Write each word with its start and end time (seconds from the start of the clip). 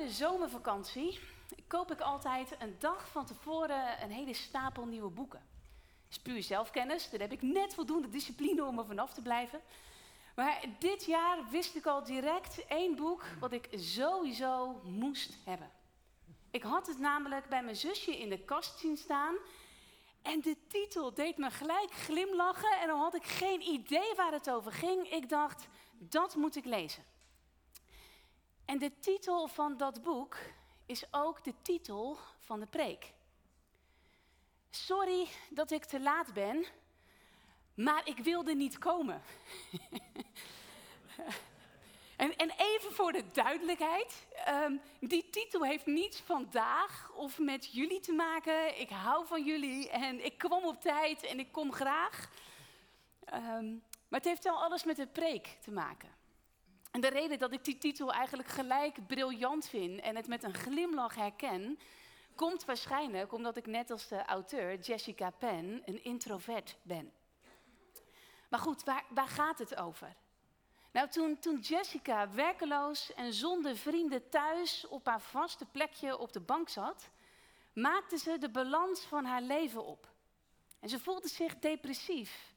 de 0.00 0.10
zomervakantie 0.10 1.20
koop 1.66 1.90
ik 1.90 2.00
altijd 2.00 2.56
een 2.58 2.76
dag 2.78 3.08
van 3.08 3.26
tevoren 3.26 4.02
een 4.02 4.10
hele 4.10 4.34
stapel 4.34 4.86
nieuwe 4.86 5.10
boeken. 5.10 5.38
Dat 5.38 6.10
is 6.10 6.18
puur 6.18 6.42
zelfkennis, 6.42 7.10
daar 7.10 7.20
heb 7.20 7.32
ik 7.32 7.42
net 7.42 7.74
voldoende 7.74 8.08
discipline 8.08 8.64
om 8.64 8.78
er 8.78 8.86
vanaf 8.86 9.12
te 9.14 9.22
blijven. 9.22 9.60
Maar 10.34 10.64
dit 10.78 11.04
jaar 11.04 11.48
wist 11.50 11.74
ik 11.74 11.86
al 11.86 12.04
direct 12.04 12.66
één 12.66 12.96
boek 12.96 13.24
wat 13.40 13.52
ik 13.52 13.68
sowieso 13.70 14.80
moest 14.84 15.36
hebben. 15.44 15.70
Ik 16.50 16.62
had 16.62 16.86
het 16.86 16.98
namelijk 16.98 17.48
bij 17.48 17.62
mijn 17.62 17.76
zusje 17.76 18.18
in 18.18 18.28
de 18.28 18.44
kast 18.44 18.78
zien 18.78 18.96
staan. 18.96 19.34
En 20.22 20.40
de 20.40 20.56
titel 20.68 21.14
deed 21.14 21.36
me 21.36 21.50
gelijk 21.50 21.92
glimlachen 21.92 22.80
en 22.80 22.86
dan 22.86 23.00
had 23.00 23.14
ik 23.14 23.24
geen 23.24 23.60
idee 23.60 24.14
waar 24.16 24.32
het 24.32 24.50
over 24.50 24.72
ging. 24.72 25.10
Ik 25.10 25.28
dacht, 25.28 25.68
dat 25.98 26.34
moet 26.34 26.56
ik 26.56 26.64
lezen. 26.64 27.09
En 28.70 28.78
de 28.78 28.98
titel 29.00 29.46
van 29.46 29.76
dat 29.76 30.02
boek 30.02 30.36
is 30.86 31.04
ook 31.10 31.44
de 31.44 31.54
titel 31.62 32.18
van 32.38 32.60
de 32.60 32.66
preek. 32.66 33.12
Sorry 34.70 35.28
dat 35.48 35.70
ik 35.70 35.84
te 35.84 36.00
laat 36.00 36.32
ben, 36.32 36.64
maar 37.74 38.02
ik 38.04 38.18
wilde 38.18 38.54
niet 38.54 38.78
komen. 38.78 39.22
en, 42.16 42.36
en, 42.36 42.50
even 42.56 42.92
voor 42.92 43.12
de 43.12 43.24
duidelijkheid, 43.32 44.26
ehm, 44.44 44.76
die 45.00 45.30
titel 45.30 45.64
heeft 45.64 45.86
niets 45.86 46.20
vandaag 46.20 47.12
of 47.14 47.38
met 47.38 47.72
jullie 47.72 48.00
te 48.00 48.12
maken. 48.12 48.80
Ik 48.80 48.90
hou 48.90 49.26
van 49.26 49.44
jullie 49.44 49.90
en 49.90 50.24
ik 50.24 50.38
kwam 50.38 50.64
op 50.64 50.80
tijd 50.80 51.22
en 51.22 51.38
ik 51.38 51.52
kom 51.52 51.72
graag. 51.72 52.30
Ehm, 53.24 53.70
maar 54.08 54.20
het 54.20 54.28
heeft 54.28 54.44
wel 54.44 54.62
alles 54.62 54.84
met 54.84 54.96
de 54.96 55.06
preek 55.06 55.58
te 55.60 55.70
maken. 55.70 56.19
En 56.90 57.00
de 57.00 57.08
reden 57.08 57.38
dat 57.38 57.52
ik 57.52 57.64
die 57.64 57.78
titel 57.78 58.12
eigenlijk 58.12 58.48
gelijk 58.48 59.06
briljant 59.06 59.68
vind 59.68 60.00
en 60.00 60.16
het 60.16 60.26
met 60.26 60.42
een 60.42 60.54
glimlach 60.54 61.14
herken, 61.14 61.78
komt 62.34 62.64
waarschijnlijk 62.64 63.32
omdat 63.32 63.56
ik 63.56 63.66
net 63.66 63.90
als 63.90 64.08
de 64.08 64.24
auteur 64.24 64.78
Jessica 64.78 65.30
Penn 65.30 65.82
een 65.84 66.04
introvert 66.04 66.76
ben. 66.82 67.12
Maar 68.48 68.60
goed, 68.60 68.84
waar, 68.84 69.04
waar 69.08 69.28
gaat 69.28 69.58
het 69.58 69.76
over? 69.76 70.16
Nou, 70.92 71.08
toen, 71.08 71.38
toen 71.38 71.58
Jessica 71.58 72.30
werkeloos 72.30 73.14
en 73.14 73.32
zonder 73.32 73.76
vrienden 73.76 74.28
thuis 74.28 74.86
op 74.86 75.06
haar 75.06 75.20
vaste 75.20 75.64
plekje 75.64 76.18
op 76.18 76.32
de 76.32 76.40
bank 76.40 76.68
zat, 76.68 77.10
maakte 77.72 78.18
ze 78.18 78.38
de 78.38 78.50
balans 78.50 79.00
van 79.00 79.24
haar 79.24 79.42
leven 79.42 79.84
op. 79.84 80.08
En 80.80 80.88
ze 80.88 80.98
voelde 80.98 81.28
zich 81.28 81.58
depressief, 81.58 82.54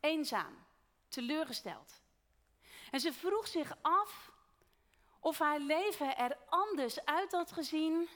eenzaam, 0.00 0.64
teleurgesteld. 1.08 2.04
En 2.90 3.00
ze 3.00 3.12
vroeg 3.12 3.46
zich 3.46 3.76
af 3.82 4.30
of 5.20 5.38
haar 5.38 5.58
leven 5.58 6.16
er 6.16 6.36
anders 6.48 7.04
uit 7.04 7.32
had 7.32 7.52
gezien 7.52 8.08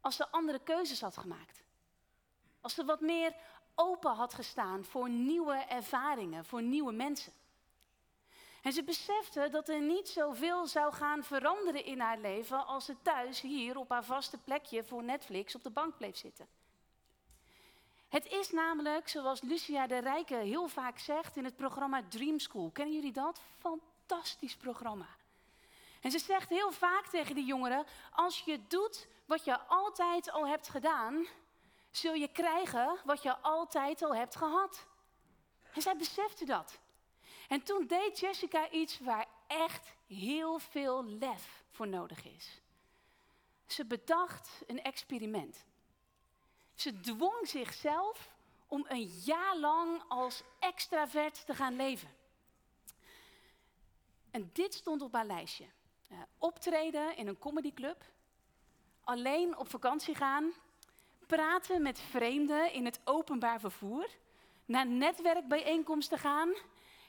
als 0.00 0.16
ze 0.16 0.30
andere 0.30 0.58
keuzes 0.58 1.00
had 1.00 1.16
gemaakt. 1.16 1.62
Als 2.60 2.74
ze 2.74 2.84
wat 2.84 3.00
meer 3.00 3.34
open 3.74 4.14
had 4.14 4.34
gestaan 4.34 4.84
voor 4.84 5.08
nieuwe 5.08 5.54
ervaringen, 5.54 6.44
voor 6.44 6.62
nieuwe 6.62 6.92
mensen. 6.92 7.32
En 8.62 8.72
ze 8.72 8.82
besefte 8.82 9.48
dat 9.50 9.68
er 9.68 9.80
niet 9.80 10.08
zoveel 10.08 10.66
zou 10.66 10.92
gaan 10.92 11.24
veranderen 11.24 11.84
in 11.84 12.00
haar 12.00 12.18
leven 12.18 12.66
als 12.66 12.84
ze 12.84 12.96
thuis 13.02 13.40
hier 13.40 13.78
op 13.78 13.88
haar 13.88 14.04
vaste 14.04 14.38
plekje 14.38 14.84
voor 14.84 15.02
Netflix 15.02 15.54
op 15.54 15.62
de 15.62 15.70
bank 15.70 15.96
bleef 15.96 16.16
zitten. 16.16 16.48
Het 18.08 18.26
is 18.26 18.50
namelijk, 18.50 19.08
zoals 19.08 19.40
Lucia 19.40 19.86
de 19.86 19.98
Rijke 19.98 20.34
heel 20.34 20.68
vaak 20.68 20.98
zegt 20.98 21.36
in 21.36 21.44
het 21.44 21.56
programma 21.56 22.02
Dream 22.08 22.38
School. 22.38 22.70
Kennen 22.70 22.94
jullie 22.94 23.12
dat? 23.12 23.40
Fantastisch 24.10 24.56
programma. 24.56 25.08
En 26.00 26.10
ze 26.10 26.18
zegt 26.18 26.48
heel 26.48 26.72
vaak 26.72 27.06
tegen 27.06 27.34
die 27.34 27.44
jongeren: 27.44 27.86
als 28.12 28.40
je 28.40 28.66
doet 28.66 29.06
wat 29.26 29.44
je 29.44 29.60
altijd 29.60 30.30
al 30.30 30.46
hebt 30.46 30.68
gedaan, 30.68 31.26
zul 31.90 32.14
je 32.14 32.28
krijgen 32.28 32.98
wat 33.04 33.22
je 33.22 33.38
altijd 33.38 34.02
al 34.02 34.14
hebt 34.14 34.36
gehad. 34.36 34.86
En 35.72 35.82
zij 35.82 35.96
besefte 35.96 36.44
dat. 36.44 36.78
En 37.48 37.62
toen 37.62 37.86
deed 37.86 38.18
Jessica 38.18 38.70
iets 38.70 38.98
waar 38.98 39.26
echt 39.46 39.92
heel 40.06 40.58
veel 40.58 41.04
lef 41.04 41.64
voor 41.70 41.88
nodig 41.88 42.24
is. 42.24 42.60
Ze 43.66 43.84
bedacht 43.84 44.62
een 44.66 44.82
experiment. 44.82 45.64
Ze 46.74 47.00
dwong 47.00 47.48
zichzelf 47.48 48.30
om 48.66 48.84
een 48.88 49.06
jaar 49.24 49.56
lang 49.56 50.02
als 50.08 50.42
extravert 50.58 51.46
te 51.46 51.54
gaan 51.54 51.76
leven. 51.76 52.18
En 54.30 54.50
dit 54.52 54.74
stond 54.74 55.02
op 55.02 55.12
haar 55.12 55.26
lijstje. 55.26 55.64
Uh, 56.12 56.18
optreden 56.38 57.16
in 57.16 57.26
een 57.26 57.38
comedyclub, 57.38 58.04
alleen 59.00 59.56
op 59.56 59.68
vakantie 59.68 60.14
gaan, 60.14 60.52
praten 61.26 61.82
met 61.82 62.00
vreemden 62.00 62.72
in 62.72 62.84
het 62.84 63.00
openbaar 63.04 63.60
vervoer, 63.60 64.08
naar 64.64 64.86
netwerkbijeenkomsten 64.86 66.18
gaan 66.18 66.54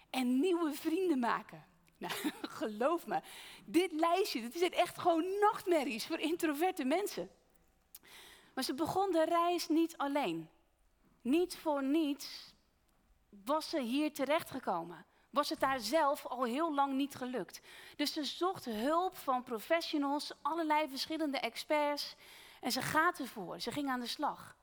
en 0.09 0.39
nieuwe 0.39 0.73
vrienden 0.73 1.19
maken. 1.19 1.65
Nou, 1.97 2.13
geloof 2.59 3.07
me, 3.07 3.21
dit 3.65 3.91
lijstje, 3.91 4.41
dit 4.41 4.55
is 4.55 4.69
echt 4.69 4.97
gewoon 4.97 5.25
nachtmerries 5.39 6.07
voor 6.07 6.19
introverte 6.19 6.85
mensen. 6.85 7.29
Maar 8.53 8.63
ze 8.63 8.73
begon 8.73 9.11
de 9.11 9.25
reis 9.25 9.67
niet 9.67 9.97
alleen. 9.97 10.49
Niet 11.21 11.57
voor 11.57 11.83
niets 11.83 12.53
was 13.29 13.69
ze 13.69 13.81
hier 13.81 14.13
terechtgekomen. 14.13 15.05
Was 15.31 15.49
het 15.49 15.59
daar 15.59 15.79
zelf 15.79 16.25
al 16.25 16.43
heel 16.43 16.73
lang 16.73 16.93
niet 16.93 17.15
gelukt. 17.15 17.61
Dus 17.95 18.13
ze 18.13 18.23
zocht 18.23 18.65
hulp 18.65 19.17
van 19.17 19.43
professionals, 19.43 20.31
allerlei 20.41 20.89
verschillende 20.89 21.37
experts. 21.37 22.15
En 22.61 22.71
ze 22.71 22.81
gaat 22.81 23.19
ervoor. 23.19 23.59
Ze 23.59 23.71
ging 23.71 23.89
aan 23.89 23.99
de 23.99 24.07
slag. 24.07 24.55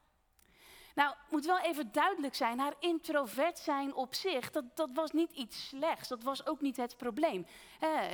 Nou, 0.94 1.14
moet 1.30 1.44
wel 1.44 1.58
even 1.58 1.92
duidelijk 1.92 2.34
zijn, 2.34 2.58
haar 2.58 2.74
introvert 2.78 3.58
zijn 3.58 3.94
op 3.94 4.14
zich, 4.14 4.50
dat, 4.50 4.64
dat 4.74 4.90
was 4.94 5.12
niet 5.12 5.32
iets 5.32 5.68
slechts. 5.68 6.08
Dat 6.08 6.22
was 6.22 6.46
ook 6.46 6.60
niet 6.60 6.76
het 6.76 6.96
probleem. 6.96 7.46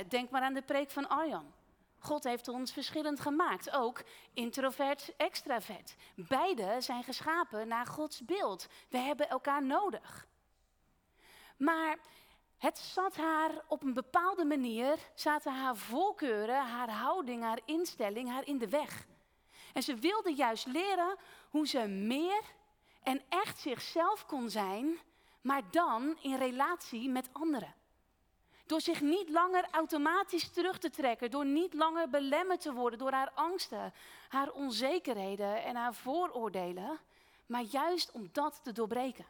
denk 0.07 0.29
maar 0.29 0.41
aan 0.41 0.53
de 0.53 0.61
preek 0.61 0.91
van 0.91 1.09
Arjan. 1.09 1.53
God 1.99 2.23
heeft 2.23 2.47
ons 2.47 2.71
verschillend 2.73 3.19
gemaakt, 3.19 3.71
ook 3.71 4.03
introvert, 4.33 5.13
extravert. 5.17 5.95
Beide 6.15 6.75
zijn 6.79 7.03
geschapen 7.03 7.67
naar 7.67 7.85
Gods 7.85 8.25
beeld. 8.25 8.67
We 8.89 8.97
hebben 8.97 9.29
elkaar 9.29 9.63
nodig. 9.63 10.27
Maar 11.57 11.97
het 12.57 12.77
zat 12.77 13.15
haar 13.15 13.51
op 13.67 13.83
een 13.83 13.93
bepaalde 13.93 14.45
manier, 14.45 14.97
zaten 15.13 15.53
haar 15.53 15.77
voorkeuren, 15.77 16.65
haar 16.65 16.89
houding, 16.89 17.43
haar 17.43 17.59
instelling 17.65 18.29
haar 18.29 18.47
in 18.47 18.57
de 18.57 18.69
weg. 18.69 19.07
En 19.73 19.83
ze 19.83 19.95
wilde 19.95 20.33
juist 20.33 20.65
leren 20.65 21.15
hoe 21.49 21.67
ze 21.67 21.87
meer 21.87 22.41
en 23.03 23.21
echt 23.29 23.59
zichzelf 23.59 24.25
kon 24.25 24.49
zijn, 24.49 24.99
maar 25.41 25.61
dan 25.71 26.17
in 26.21 26.35
relatie 26.35 27.09
met 27.09 27.29
anderen. 27.31 27.75
Door 28.65 28.81
zich 28.81 29.01
niet 29.01 29.29
langer 29.29 29.67
automatisch 29.71 30.49
terug 30.49 30.77
te 30.77 30.89
trekken, 30.89 31.31
door 31.31 31.45
niet 31.45 31.73
langer 31.73 32.09
belemmerd 32.09 32.61
te 32.61 32.73
worden 32.73 32.99
door 32.99 33.11
haar 33.11 33.31
angsten, 33.33 33.93
haar 34.29 34.51
onzekerheden 34.51 35.63
en 35.63 35.75
haar 35.75 35.93
vooroordelen, 35.93 36.99
maar 37.45 37.61
juist 37.61 38.11
om 38.11 38.29
dat 38.31 38.59
te 38.63 38.71
doorbreken. 38.71 39.25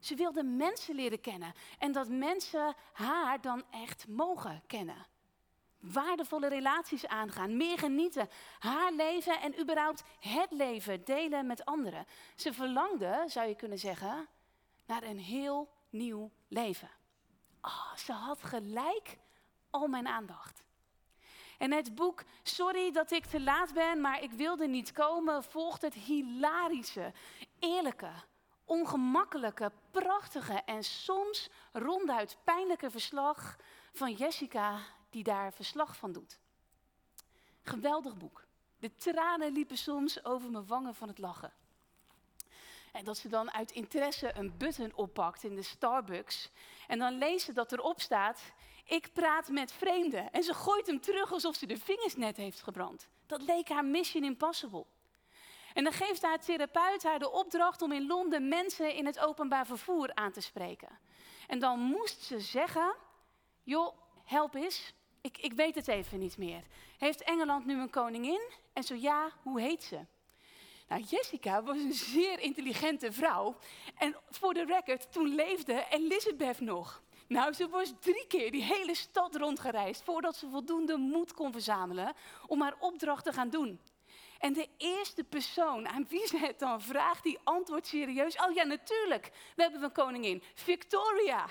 Ze 0.00 0.14
wilde 0.14 0.42
mensen 0.42 0.94
leren 0.94 1.20
kennen 1.20 1.52
en 1.78 1.92
dat 1.92 2.08
mensen 2.08 2.74
haar 2.92 3.40
dan 3.40 3.64
echt 3.70 4.08
mogen 4.08 4.62
kennen. 4.66 5.06
Waardevolle 5.80 6.48
relaties 6.48 7.06
aangaan, 7.06 7.56
meer 7.56 7.78
genieten, 7.78 8.28
haar 8.58 8.92
leven 8.92 9.40
en 9.40 9.60
überhaupt 9.60 10.02
het 10.20 10.50
leven 10.50 11.04
delen 11.04 11.46
met 11.46 11.64
anderen. 11.64 12.06
Ze 12.36 12.52
verlangde, 12.52 13.24
zou 13.26 13.48
je 13.48 13.54
kunnen 13.54 13.78
zeggen, 13.78 14.28
naar 14.86 15.02
een 15.02 15.18
heel 15.18 15.68
nieuw 15.90 16.30
leven. 16.48 16.90
Oh, 17.62 17.94
ze 17.96 18.12
had 18.12 18.42
gelijk 18.42 19.18
al 19.70 19.86
mijn 19.86 20.08
aandacht. 20.08 20.62
En 21.58 21.72
het 21.72 21.94
boek 21.94 22.24
Sorry 22.42 22.92
dat 22.92 23.10
ik 23.10 23.24
te 23.24 23.40
laat 23.40 23.72
ben, 23.74 24.00
maar 24.00 24.22
ik 24.22 24.30
wilde 24.30 24.66
niet 24.66 24.92
komen, 24.92 25.44
volgt 25.44 25.82
het 25.82 25.94
hilarische, 25.94 27.12
eerlijke, 27.58 28.10
ongemakkelijke, 28.68 29.72
prachtige 29.90 30.62
en 30.64 30.84
soms 30.84 31.50
ronduit 31.72 32.36
pijnlijke 32.44 32.90
verslag 32.90 33.56
van 33.92 34.12
Jessica, 34.12 34.80
die 35.10 35.22
daar 35.22 35.52
verslag 35.52 35.96
van 35.96 36.12
doet. 36.12 36.38
Geweldig 37.62 38.16
boek. 38.16 38.46
De 38.78 38.94
tranen 38.94 39.52
liepen 39.52 39.78
soms 39.78 40.24
over 40.24 40.50
mijn 40.50 40.66
wangen 40.66 40.94
van 40.94 41.08
het 41.08 41.18
lachen. 41.18 41.52
En 42.92 43.04
dat 43.04 43.16
ze 43.16 43.28
dan 43.28 43.52
uit 43.52 43.70
interesse 43.70 44.36
een 44.36 44.56
button 44.56 44.94
oppakt 44.94 45.44
in 45.44 45.54
de 45.54 45.62
Starbucks. 45.62 46.50
En 46.86 46.98
dan 46.98 47.18
leest 47.18 47.44
ze 47.44 47.52
dat 47.52 47.72
erop 47.72 48.00
staat: 48.00 48.40
Ik 48.84 49.12
praat 49.12 49.48
met 49.48 49.72
vreemden. 49.72 50.32
En 50.32 50.42
ze 50.42 50.54
gooit 50.54 50.86
hem 50.86 51.00
terug 51.00 51.32
alsof 51.32 51.56
ze 51.56 51.66
de 51.66 51.78
vingers 51.78 52.16
net 52.16 52.36
heeft 52.36 52.62
gebrand. 52.62 53.08
Dat 53.26 53.42
leek 53.42 53.68
haar 53.68 53.84
mission 53.84 54.24
impossible. 54.24 54.86
En 55.74 55.84
dan 55.84 55.92
geeft 55.92 56.22
haar 56.22 56.40
therapeut 56.40 57.02
haar 57.02 57.18
de 57.18 57.30
opdracht 57.30 57.82
om 57.82 57.92
in 57.92 58.06
Londen 58.06 58.48
mensen 58.48 58.94
in 58.94 59.06
het 59.06 59.18
openbaar 59.18 59.66
vervoer 59.66 60.14
aan 60.14 60.32
te 60.32 60.40
spreken. 60.40 60.98
En 61.46 61.58
dan 61.58 61.80
moest 61.80 62.22
ze 62.22 62.40
zeggen: 62.40 62.94
Joh, 63.62 63.96
help 64.24 64.54
eens, 64.54 64.92
Ik, 65.20 65.38
ik 65.38 65.52
weet 65.52 65.74
het 65.74 65.88
even 65.88 66.18
niet 66.18 66.36
meer. 66.38 66.62
Heeft 66.98 67.22
Engeland 67.22 67.66
nu 67.66 67.80
een 67.80 67.90
koningin? 67.90 68.50
En 68.72 68.82
zo 68.82 68.94
ja, 68.94 69.30
hoe 69.42 69.60
heet 69.60 69.82
ze? 69.82 69.98
Nou, 70.88 71.02
Jessica 71.02 71.62
was 71.62 71.76
een 71.76 71.92
zeer 71.92 72.40
intelligente 72.40 73.12
vrouw. 73.12 73.56
En 73.94 74.16
voor 74.30 74.54
de 74.54 74.64
record, 74.64 75.12
toen 75.12 75.34
leefde 75.34 75.86
Elizabeth 75.90 76.60
nog. 76.60 77.02
Nou, 77.26 77.52
ze 77.52 77.68
was 77.68 77.92
drie 78.00 78.26
keer 78.26 78.50
die 78.50 78.62
hele 78.62 78.94
stad 78.94 79.36
rondgereisd 79.36 80.02
voordat 80.02 80.36
ze 80.36 80.48
voldoende 80.48 80.96
moed 80.96 81.32
kon 81.32 81.52
verzamelen 81.52 82.14
om 82.46 82.62
haar 82.62 82.74
opdracht 82.78 83.24
te 83.24 83.32
gaan 83.32 83.50
doen. 83.50 83.80
En 84.38 84.52
de 84.52 84.68
eerste 84.76 85.24
persoon 85.24 85.88
aan 85.88 86.06
wie 86.08 86.26
ze 86.26 86.38
het 86.38 86.58
dan 86.58 86.82
vraagt, 86.82 87.22
die 87.22 87.38
antwoordt 87.44 87.86
serieus. 87.86 88.36
Oh 88.36 88.54
ja, 88.54 88.64
natuurlijk, 88.64 89.30
we 89.56 89.62
hebben 89.62 89.82
een 89.82 89.92
koningin, 89.92 90.42
Victoria. 90.54 91.46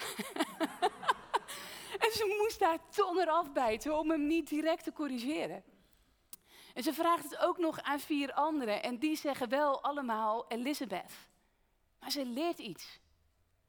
en 2.03 2.11
ze 2.11 2.37
moest 2.41 2.59
haar 2.59 2.79
tong 2.89 3.19
eraf 3.19 3.51
bijten 3.51 3.99
om 3.99 4.09
hem 4.09 4.27
niet 4.27 4.49
direct 4.49 4.83
te 4.83 4.93
corrigeren. 4.93 5.63
En 6.73 6.83
ze 6.83 6.93
vraagt 6.93 7.23
het 7.23 7.37
ook 7.37 7.57
nog 7.57 7.81
aan 7.81 7.99
vier 7.99 8.33
anderen 8.33 8.83
en 8.83 8.97
die 8.97 9.15
zeggen 9.15 9.49
wel 9.49 9.83
allemaal 9.83 10.45
Elizabeth. 10.47 11.11
Maar 11.99 12.11
ze 12.11 12.25
leert 12.25 12.59
iets. 12.59 12.99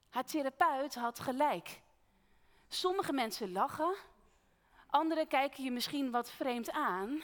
Haar 0.09 0.25
therapeut 0.25 0.95
had 0.95 1.19
gelijk. 1.19 1.81
Sommige 2.67 3.13
mensen 3.13 3.51
lachen, 3.51 3.95
anderen 4.87 5.27
kijken 5.27 5.63
je 5.63 5.71
misschien 5.71 6.11
wat 6.11 6.31
vreemd 6.31 6.71
aan, 6.71 7.21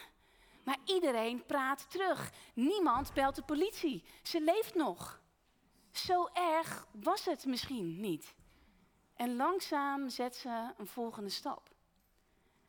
maar 0.65 0.77
iedereen 0.85 1.45
praat 1.45 1.91
terug. 1.91 2.31
Niemand 2.53 3.13
belt 3.13 3.35
de 3.35 3.43
politie. 3.43 4.03
Ze 4.23 4.41
leeft 4.41 4.75
nog. 4.75 5.21
Zo 5.91 6.29
erg 6.33 6.87
was 6.91 7.25
het 7.25 7.45
misschien 7.45 7.99
niet. 7.99 8.35
En 9.15 9.35
langzaam 9.35 10.09
zet 10.09 10.35
ze 10.35 10.73
een 10.77 10.87
volgende 10.87 11.29
stap. 11.29 11.73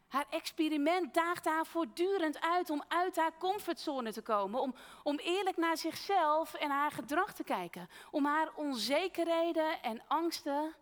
Haar 0.09 0.27
experiment 0.31 1.15
daagt 1.15 1.45
haar 1.45 1.67
voortdurend 1.67 2.41
uit 2.41 2.71
om 2.71 2.85
uit 2.89 3.17
haar 3.17 3.39
comfortzone 3.39 4.13
te 4.13 4.23
komen. 4.23 4.61
Om, 4.61 4.75
om 5.03 5.19
eerlijk 5.19 5.57
naar 5.57 5.77
zichzelf 5.77 6.55
en 6.55 6.71
haar 6.71 6.91
gedrag 6.91 7.35
te 7.35 7.45
kijken. 7.45 7.89
Om 8.11 8.25
haar 8.25 8.55
onzekerheden 8.55 9.83
en 9.83 10.03
angsten 10.07 10.75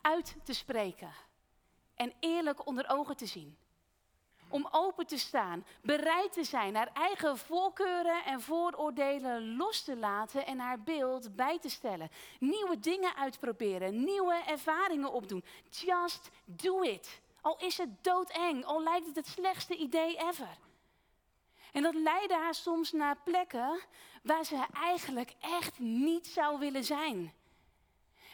uit 0.00 0.36
te 0.44 0.52
spreken. 0.52 1.10
En 1.94 2.12
eerlijk 2.20 2.66
onder 2.66 2.88
ogen 2.88 3.16
te 3.16 3.26
zien. 3.26 3.58
Om 4.48 4.68
open 4.70 5.06
te 5.06 5.18
staan, 5.18 5.64
bereid 5.82 6.32
te 6.32 6.44
zijn 6.44 6.74
haar 6.74 6.90
eigen 6.92 7.38
voorkeuren 7.38 8.24
en 8.24 8.40
vooroordelen 8.40 9.56
los 9.56 9.82
te 9.82 9.96
laten 9.96 10.46
en 10.46 10.58
haar 10.58 10.80
beeld 10.80 11.36
bij 11.36 11.58
te 11.58 11.68
stellen. 11.68 12.10
Nieuwe 12.40 12.80
dingen 12.80 13.16
uitproberen, 13.16 14.04
nieuwe 14.04 14.42
ervaringen 14.46 15.12
opdoen. 15.12 15.44
Just 15.70 16.30
do 16.44 16.80
it. 16.80 17.20
Al 17.40 17.56
is 17.58 17.78
het 17.78 18.04
doodeng, 18.04 18.64
al 18.64 18.82
lijkt 18.82 19.06
het 19.06 19.16
het 19.16 19.26
slechtste 19.26 19.76
idee 19.76 20.16
ever. 20.16 20.58
En 21.72 21.82
dat 21.82 21.94
leidde 21.94 22.34
haar 22.34 22.54
soms 22.54 22.92
naar 22.92 23.16
plekken 23.24 23.80
waar 24.22 24.44
ze 24.44 24.66
eigenlijk 24.72 25.34
echt 25.40 25.78
niet 25.78 26.26
zou 26.26 26.58
willen 26.58 26.84
zijn. 26.84 27.32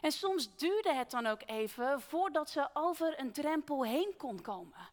En 0.00 0.12
soms 0.12 0.56
duurde 0.56 0.94
het 0.94 1.11
dan 1.11 1.26
ook 1.26 1.41
even 1.47 2.00
voordat 2.00 2.50
ze 2.50 2.69
over 2.73 3.20
een 3.20 3.32
drempel 3.32 3.85
heen 3.85 4.15
kon 4.17 4.41
komen. 4.41 4.92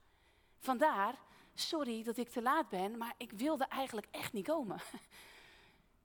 Vandaar, 0.59 1.15
sorry 1.53 2.03
dat 2.03 2.17
ik 2.17 2.29
te 2.29 2.41
laat 2.41 2.69
ben, 2.69 2.97
maar 2.97 3.13
ik 3.17 3.31
wilde 3.31 3.65
eigenlijk 3.65 4.07
echt 4.11 4.33
niet 4.33 4.47
komen. 4.47 4.81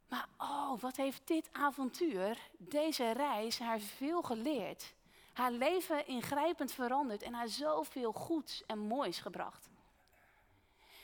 Maar 0.08 0.28
oh, 0.38 0.80
wat 0.80 0.96
heeft 0.96 1.22
dit 1.24 1.48
avontuur, 1.52 2.38
deze 2.58 3.10
reis, 3.12 3.58
haar 3.58 3.80
veel 3.80 4.22
geleerd. 4.22 4.94
Haar 5.32 5.50
leven 5.50 6.06
ingrijpend 6.06 6.72
veranderd 6.72 7.22
en 7.22 7.32
haar 7.32 7.48
zoveel 7.48 8.12
goeds 8.12 8.62
en 8.66 8.78
moois 8.78 9.18
gebracht. 9.18 9.68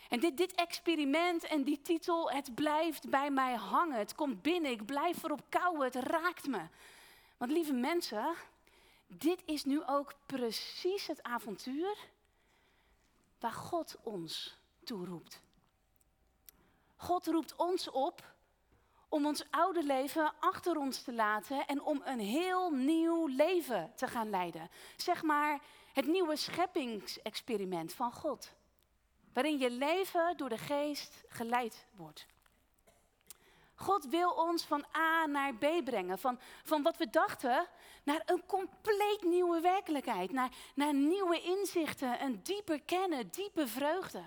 En 0.09 0.21
dit, 0.21 0.37
dit 0.37 0.55
experiment 0.55 1.45
en 1.45 1.63
die 1.63 1.81
titel, 1.83 2.31
het 2.31 2.55
blijft 2.55 3.11
bij 3.11 3.31
mij 3.31 3.55
hangen. 3.55 3.99
Het 3.99 4.15
komt 4.15 4.43
binnen, 4.43 4.71
ik 4.71 4.87
blijf 4.87 5.23
erop 5.23 5.43
kouwen, 5.49 5.85
het 5.85 5.95
raakt 5.95 6.47
me. 6.47 6.63
Want 7.37 7.51
lieve 7.51 7.73
mensen, 7.73 8.35
dit 9.07 9.43
is 9.45 9.65
nu 9.65 9.85
ook 9.87 10.15
precies 10.27 11.07
het 11.07 11.23
avontuur 11.23 11.97
waar 13.41 13.53
God 13.53 13.97
ons 14.03 14.59
toe 14.85 15.07
roept. 15.07 15.41
God 16.97 17.27
roept 17.27 17.57
ons 17.57 17.91
op 17.91 18.35
om 19.09 19.27
ons 19.27 19.45
oude 19.51 19.85
leven 19.85 20.33
achter 20.41 20.77
ons 20.77 21.03
te 21.03 21.13
laten 21.13 21.67
en 21.67 21.83
om 21.83 22.03
een 22.05 22.19
heel 22.19 22.71
nieuw 22.71 23.27
leven 23.27 23.93
te 23.95 24.07
gaan 24.07 24.31
leiden. 24.31 24.71
Zeg 24.97 25.23
maar 25.23 25.61
het 25.93 26.07
nieuwe 26.07 26.37
scheppingsexperiment 26.37 27.93
van 27.93 28.13
God, 28.13 28.53
waarin 29.33 29.59
je 29.59 29.71
leven 29.71 30.37
door 30.37 30.49
de 30.49 30.59
geest 30.59 31.25
geleid 31.29 31.87
wordt. 31.97 32.27
God 33.81 34.09
wil 34.09 34.31
ons 34.31 34.65
van 34.65 34.85
A 34.97 35.27
naar 35.27 35.55
B 35.55 35.85
brengen, 35.85 36.19
van, 36.19 36.41
van 36.63 36.83
wat 36.83 36.97
we 36.97 37.11
dachten 37.11 37.67
naar 38.03 38.23
een 38.27 38.47
compleet 38.47 39.23
nieuwe 39.23 39.61
werkelijkheid, 39.61 40.33
naar, 40.33 40.51
naar 40.75 40.95
nieuwe 40.95 41.41
inzichten, 41.41 42.23
een 42.23 42.43
dieper 42.43 42.83
kennen, 42.83 43.31
diepe 43.31 43.67
vreugde. 43.67 44.23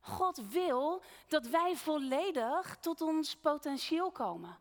God 0.00 0.50
wil 0.50 1.02
dat 1.28 1.46
wij 1.46 1.76
volledig 1.76 2.76
tot 2.80 3.00
ons 3.00 3.36
potentieel 3.36 4.10
komen. 4.10 4.58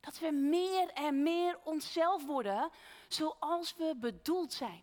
Dat 0.00 0.18
we 0.18 0.30
meer 0.30 0.88
en 0.88 1.22
meer 1.22 1.58
onszelf 1.64 2.24
worden 2.26 2.70
zoals 3.08 3.74
we 3.76 3.96
bedoeld 3.96 4.52
zijn. 4.52 4.82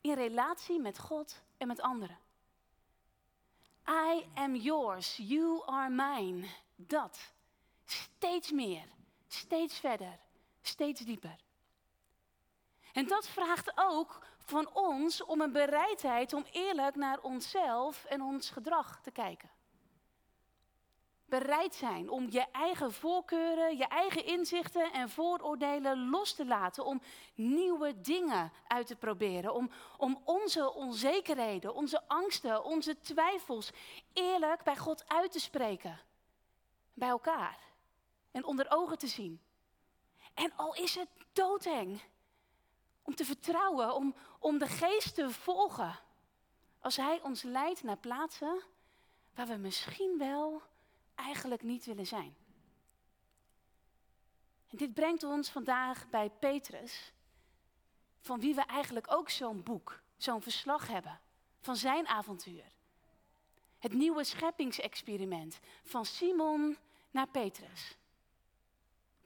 In 0.00 0.14
relatie 0.14 0.80
met 0.80 0.98
God 0.98 1.42
en 1.56 1.66
met 1.66 1.80
anderen. 1.80 2.18
I 3.88 4.26
am 4.34 4.54
yours, 4.54 5.16
you 5.16 5.62
are 5.66 5.90
mine. 5.90 6.46
Dat. 6.76 7.36
Steeds 7.90 8.50
meer, 8.50 8.84
steeds 9.28 9.78
verder, 9.78 10.18
steeds 10.62 11.00
dieper. 11.00 11.36
En 12.92 13.06
dat 13.06 13.28
vraagt 13.28 13.72
ook 13.74 14.26
van 14.38 14.70
ons 14.74 15.24
om 15.24 15.40
een 15.40 15.52
bereidheid 15.52 16.32
om 16.32 16.46
eerlijk 16.52 16.96
naar 16.96 17.20
onszelf 17.20 18.04
en 18.04 18.22
ons 18.22 18.50
gedrag 18.50 19.00
te 19.00 19.10
kijken. 19.10 19.50
Bereid 21.24 21.74
zijn 21.74 22.10
om 22.10 22.30
je 22.30 22.46
eigen 22.52 22.92
voorkeuren, 22.92 23.76
je 23.76 23.86
eigen 23.86 24.24
inzichten 24.24 24.92
en 24.92 25.10
vooroordelen 25.10 26.08
los 26.08 26.34
te 26.34 26.46
laten. 26.46 26.84
Om 26.84 27.02
nieuwe 27.34 28.00
dingen 28.00 28.52
uit 28.66 28.86
te 28.86 28.96
proberen. 28.96 29.54
Om, 29.54 29.70
om 29.96 30.20
onze 30.24 30.74
onzekerheden, 30.74 31.74
onze 31.74 32.08
angsten, 32.08 32.64
onze 32.64 33.00
twijfels 33.00 33.70
eerlijk 34.12 34.62
bij 34.62 34.76
God 34.76 35.08
uit 35.08 35.32
te 35.32 35.40
spreken. 35.40 36.00
Bij 36.94 37.08
elkaar. 37.08 37.67
En 38.38 38.44
onder 38.44 38.66
ogen 38.70 38.98
te 38.98 39.06
zien. 39.06 39.40
En 40.34 40.52
al 40.56 40.74
is 40.74 40.94
het 40.94 41.08
doodeng 41.32 42.00
om 43.02 43.14
te 43.14 43.24
vertrouwen, 43.24 43.94
om, 43.94 44.14
om 44.38 44.58
de 44.58 44.66
geest 44.66 45.14
te 45.14 45.30
volgen. 45.30 45.98
Als 46.80 46.96
Hij 46.96 47.20
ons 47.22 47.42
leidt 47.42 47.82
naar 47.82 47.96
plaatsen 47.96 48.62
waar 49.34 49.46
we 49.46 49.56
misschien 49.56 50.18
wel 50.18 50.62
eigenlijk 51.14 51.62
niet 51.62 51.84
willen 51.84 52.06
zijn. 52.06 52.36
En 54.68 54.76
dit 54.76 54.94
brengt 54.94 55.22
ons 55.22 55.50
vandaag 55.50 56.08
bij 56.08 56.30
Petrus, 56.30 57.12
van 58.20 58.40
wie 58.40 58.54
we 58.54 58.62
eigenlijk 58.62 59.12
ook 59.12 59.30
zo'n 59.30 59.62
boek, 59.62 60.02
zo'n 60.16 60.42
verslag 60.42 60.88
hebben 60.88 61.20
van 61.60 61.76
zijn 61.76 62.06
avontuur. 62.06 62.64
Het 63.78 63.92
nieuwe 63.92 64.24
scheppingsexperiment 64.24 65.58
van 65.82 66.04
Simon 66.04 66.76
naar 67.10 67.28
Petrus. 67.28 67.97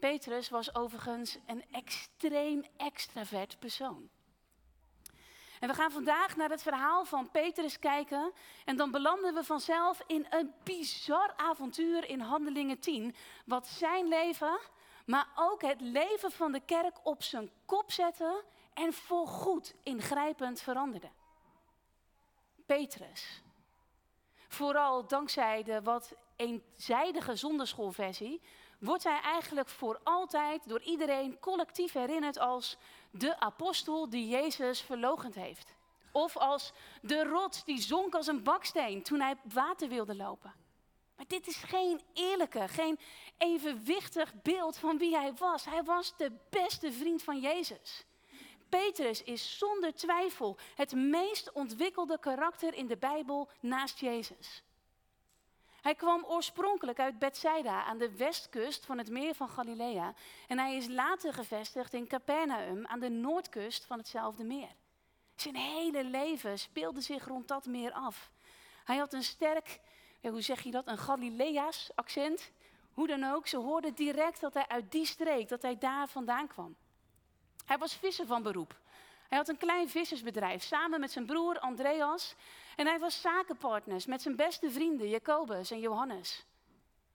Petrus 0.02 0.48
was 0.48 0.74
overigens 0.74 1.38
een 1.46 1.64
extreem 1.70 2.64
extravert 2.76 3.58
persoon. 3.58 4.08
En 5.60 5.68
we 5.68 5.74
gaan 5.74 5.90
vandaag 5.90 6.36
naar 6.36 6.50
het 6.50 6.62
verhaal 6.62 7.04
van 7.04 7.30
Petrus 7.30 7.78
kijken. 7.78 8.32
En 8.64 8.76
dan 8.76 8.90
belanden 8.90 9.34
we 9.34 9.44
vanzelf 9.44 10.02
in 10.06 10.26
een 10.30 10.54
bizar 10.64 11.32
avontuur 11.36 12.08
in 12.08 12.20
Handelingen 12.20 12.78
10. 12.78 13.14
Wat 13.44 13.66
zijn 13.66 14.08
leven, 14.08 14.58
maar 15.06 15.28
ook 15.34 15.62
het 15.62 15.80
leven 15.80 16.30
van 16.30 16.52
de 16.52 16.60
kerk 16.60 16.96
op 17.02 17.22
zijn 17.22 17.50
kop 17.64 17.90
zette 17.92 18.44
en 18.74 18.92
voorgoed 18.92 19.74
ingrijpend 19.82 20.60
veranderde. 20.60 21.10
Petrus. 22.66 23.42
Vooral 24.48 25.06
dankzij 25.06 25.62
de 25.62 25.82
wat 25.82 26.14
eenzijdige 26.42 27.36
zonderschoolversie 27.36 28.40
wordt 28.78 29.04
hij 29.04 29.20
eigenlijk 29.20 29.68
voor 29.68 30.00
altijd 30.04 30.68
door 30.68 30.80
iedereen 30.80 31.38
collectief 31.38 31.92
herinnerd 31.92 32.38
als 32.38 32.76
de 33.10 33.40
apostel 33.40 34.08
die 34.08 34.28
Jezus 34.28 34.80
verlogend 34.80 35.34
heeft. 35.34 35.74
Of 36.12 36.36
als 36.36 36.72
de 37.02 37.24
rots 37.24 37.64
die 37.64 37.80
zonk 37.80 38.14
als 38.14 38.26
een 38.26 38.42
baksteen 38.42 39.02
toen 39.02 39.20
hij 39.20 39.36
water 39.42 39.88
wilde 39.88 40.16
lopen. 40.16 40.54
Maar 41.16 41.26
dit 41.28 41.46
is 41.46 41.56
geen 41.56 42.00
eerlijke, 42.12 42.68
geen 42.68 42.98
evenwichtig 43.38 44.32
beeld 44.42 44.76
van 44.76 44.98
wie 44.98 45.16
hij 45.16 45.34
was. 45.34 45.64
Hij 45.64 45.82
was 45.82 46.16
de 46.16 46.32
beste 46.50 46.92
vriend 46.92 47.22
van 47.22 47.40
Jezus. 47.40 48.04
Petrus 48.68 49.22
is 49.22 49.58
zonder 49.58 49.94
twijfel 49.94 50.56
het 50.74 50.92
meest 50.92 51.52
ontwikkelde 51.52 52.18
karakter 52.18 52.74
in 52.74 52.86
de 52.86 52.96
Bijbel 52.96 53.48
naast 53.60 53.98
Jezus. 53.98 54.62
Hij 55.82 55.94
kwam 55.94 56.24
oorspronkelijk 56.24 56.98
uit 57.00 57.18
Bethsaida 57.18 57.84
aan 57.84 57.98
de 57.98 58.16
westkust 58.16 58.86
van 58.86 58.98
het 58.98 59.10
meer 59.10 59.34
van 59.34 59.48
Galilea 59.48 60.14
en 60.46 60.58
hij 60.58 60.76
is 60.76 60.86
later 60.86 61.32
gevestigd 61.32 61.94
in 61.94 62.06
Capernaum 62.06 62.86
aan 62.86 63.00
de 63.00 63.08
noordkust 63.08 63.84
van 63.84 63.98
hetzelfde 63.98 64.44
meer. 64.44 64.70
Zijn 65.36 65.56
hele 65.56 66.04
leven 66.04 66.58
speelde 66.58 67.00
zich 67.00 67.26
rond 67.26 67.48
dat 67.48 67.66
meer 67.66 67.92
af. 67.92 68.30
Hij 68.84 68.96
had 68.96 69.12
een 69.12 69.22
sterk, 69.22 69.80
hoe 70.20 70.40
zeg 70.40 70.62
je 70.62 70.70
dat, 70.70 70.86
een 70.86 70.98
Galilea's 70.98 71.90
accent. 71.94 72.50
Hoe 72.92 73.06
dan 73.06 73.24
ook, 73.24 73.46
ze 73.46 73.56
hoorden 73.56 73.94
direct 73.94 74.40
dat 74.40 74.54
hij 74.54 74.68
uit 74.68 74.92
die 74.92 75.06
streek, 75.06 75.48
dat 75.48 75.62
hij 75.62 75.78
daar 75.78 76.08
vandaan 76.08 76.46
kwam. 76.46 76.76
Hij 77.64 77.78
was 77.78 77.94
visser 77.94 78.26
van 78.26 78.42
beroep. 78.42 78.80
Hij 79.28 79.38
had 79.38 79.48
een 79.48 79.56
klein 79.56 79.88
vissersbedrijf 79.88 80.62
samen 80.62 81.00
met 81.00 81.12
zijn 81.12 81.26
broer 81.26 81.58
Andreas. 81.58 82.34
En 82.82 82.88
hij 82.88 82.98
was 82.98 83.20
zakenpartners 83.20 84.06
met 84.06 84.22
zijn 84.22 84.36
beste 84.36 84.70
vrienden 84.70 85.08
Jacobus 85.08 85.70
en 85.70 85.80
Johannes. 85.80 86.44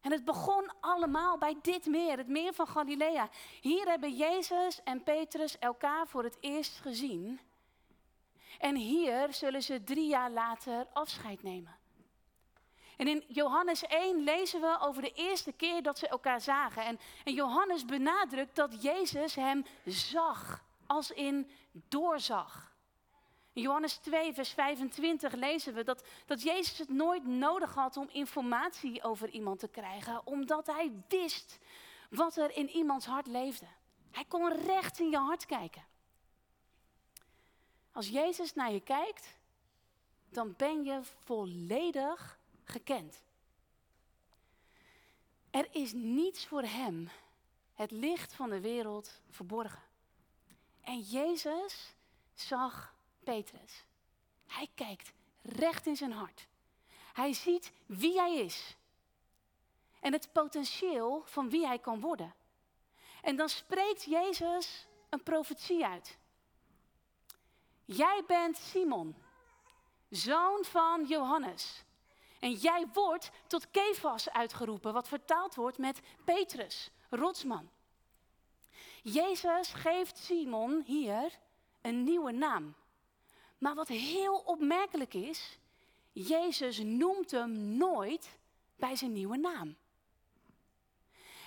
En 0.01 0.11
het 0.11 0.25
begon 0.25 0.71
allemaal 0.79 1.37
bij 1.37 1.57
dit 1.61 1.85
meer, 1.85 2.17
het 2.17 2.27
meer 2.27 2.53
van 2.53 2.67
Galilea. 2.67 3.29
Hier 3.61 3.85
hebben 3.85 4.15
Jezus 4.15 4.83
en 4.83 5.03
Petrus 5.03 5.57
elkaar 5.59 6.07
voor 6.07 6.23
het 6.23 6.37
eerst 6.39 6.79
gezien. 6.79 7.39
En 8.59 8.75
hier 8.75 9.33
zullen 9.33 9.63
ze 9.63 9.83
drie 9.83 10.07
jaar 10.07 10.31
later 10.31 10.87
afscheid 10.93 11.43
nemen. 11.43 11.75
En 12.97 13.07
in 13.07 13.23
Johannes 13.27 13.83
1 13.83 14.23
lezen 14.23 14.61
we 14.61 14.77
over 14.79 15.01
de 15.01 15.13
eerste 15.13 15.51
keer 15.51 15.83
dat 15.83 15.97
ze 15.97 16.07
elkaar 16.07 16.41
zagen. 16.41 16.85
En, 16.85 16.99
en 17.23 17.33
Johannes 17.33 17.85
benadrukt 17.85 18.55
dat 18.55 18.83
Jezus 18.83 19.35
hem 19.35 19.65
zag, 19.85 20.63
als 20.85 21.11
in 21.11 21.49
doorzag. 21.71 22.66
Johannes 23.61 23.95
2, 23.95 24.33
vers 24.33 24.49
25 24.49 25.33
lezen 25.33 25.73
we 25.73 25.83
dat, 25.83 26.03
dat 26.25 26.41
Jezus 26.41 26.77
het 26.77 26.89
nooit 26.89 27.25
nodig 27.25 27.73
had 27.73 27.97
om 27.97 28.09
informatie 28.11 29.03
over 29.03 29.29
iemand 29.29 29.59
te 29.59 29.67
krijgen, 29.67 30.25
omdat 30.25 30.67
hij 30.67 30.91
wist 31.07 31.59
wat 32.09 32.37
er 32.37 32.57
in 32.57 32.69
iemands 32.69 33.05
hart 33.05 33.27
leefde. 33.27 33.65
Hij 34.11 34.25
kon 34.25 34.53
recht 34.65 34.99
in 34.99 35.09
je 35.09 35.17
hart 35.17 35.45
kijken. 35.45 35.85
Als 37.91 38.09
Jezus 38.09 38.53
naar 38.53 38.71
je 38.71 38.81
kijkt, 38.81 39.37
dan 40.29 40.53
ben 40.57 40.83
je 40.83 40.99
volledig 41.23 42.39
gekend. 42.63 43.23
Er 45.49 45.67
is 45.71 45.93
niets 45.93 46.45
voor 46.45 46.63
hem, 46.63 47.09
het 47.73 47.91
licht 47.91 48.33
van 48.33 48.49
de 48.49 48.59
wereld, 48.59 49.21
verborgen. 49.29 49.83
En 50.81 50.99
Jezus 50.99 51.95
zag 52.33 52.95
Petrus. 53.27 53.83
Hij 54.47 54.69
kijkt 54.75 55.13
recht 55.41 55.85
in 55.85 55.95
zijn 55.95 56.11
hart. 56.11 56.47
Hij 57.13 57.33
ziet 57.33 57.71
wie 57.85 58.19
hij 58.19 58.35
is. 58.37 58.75
En 59.99 60.13
het 60.13 60.29
potentieel 60.31 61.21
van 61.25 61.49
wie 61.49 61.65
hij 61.65 61.79
kan 61.79 61.99
worden. 61.99 62.33
En 63.21 63.35
dan 63.35 63.49
spreekt 63.49 64.03
Jezus 64.03 64.87
een 65.09 65.23
profetie 65.23 65.85
uit. 65.85 66.17
Jij 67.85 68.23
bent 68.27 68.57
Simon, 68.57 69.15
zoon 70.09 70.63
van 70.63 71.05
Johannes. 71.05 71.83
En 72.39 72.51
jij 72.51 72.87
wordt 72.93 73.31
tot 73.47 73.71
Kefas 73.71 74.29
uitgeroepen, 74.29 74.93
wat 74.93 75.07
vertaald 75.07 75.55
wordt 75.55 75.77
met 75.77 76.01
Petrus, 76.23 76.91
rotsman. 77.09 77.69
Jezus 79.03 79.73
geeft 79.73 80.17
Simon 80.17 80.83
hier 80.85 81.39
een 81.81 82.03
nieuwe 82.03 82.31
naam. 82.31 82.75
Maar 83.57 83.75
wat 83.75 83.87
heel 83.87 84.37
opmerkelijk 84.37 85.13
is, 85.13 85.59
Jezus 86.11 86.77
noemt 86.77 87.31
hem 87.31 87.77
nooit 87.77 88.37
bij 88.75 88.95
zijn 88.95 89.13
nieuwe 89.13 89.37
naam. 89.37 89.75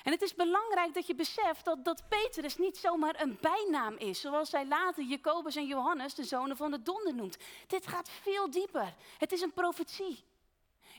En 0.03 0.13
het 0.13 0.23
is 0.23 0.35
belangrijk 0.35 0.95
dat 0.95 1.07
je 1.07 1.15
beseft 1.15 1.65
dat, 1.65 1.85
dat 1.85 2.09
Petrus 2.09 2.57
niet 2.57 2.77
zomaar 2.77 3.21
een 3.21 3.39
bijnaam 3.41 3.95
is, 3.97 4.21
zoals 4.21 4.51
zij 4.51 4.67
later 4.67 5.05
Jacobus 5.05 5.57
en 5.57 5.67
Johannes, 5.67 6.15
de 6.15 6.25
zonen 6.25 6.57
van 6.57 6.71
de 6.71 6.83
donder, 6.83 7.15
noemt. 7.15 7.37
Dit 7.67 7.87
gaat 7.87 8.09
veel 8.09 8.51
dieper. 8.51 8.95
Het 9.19 9.33
is 9.33 9.41
een 9.41 9.53
profetie. 9.53 10.25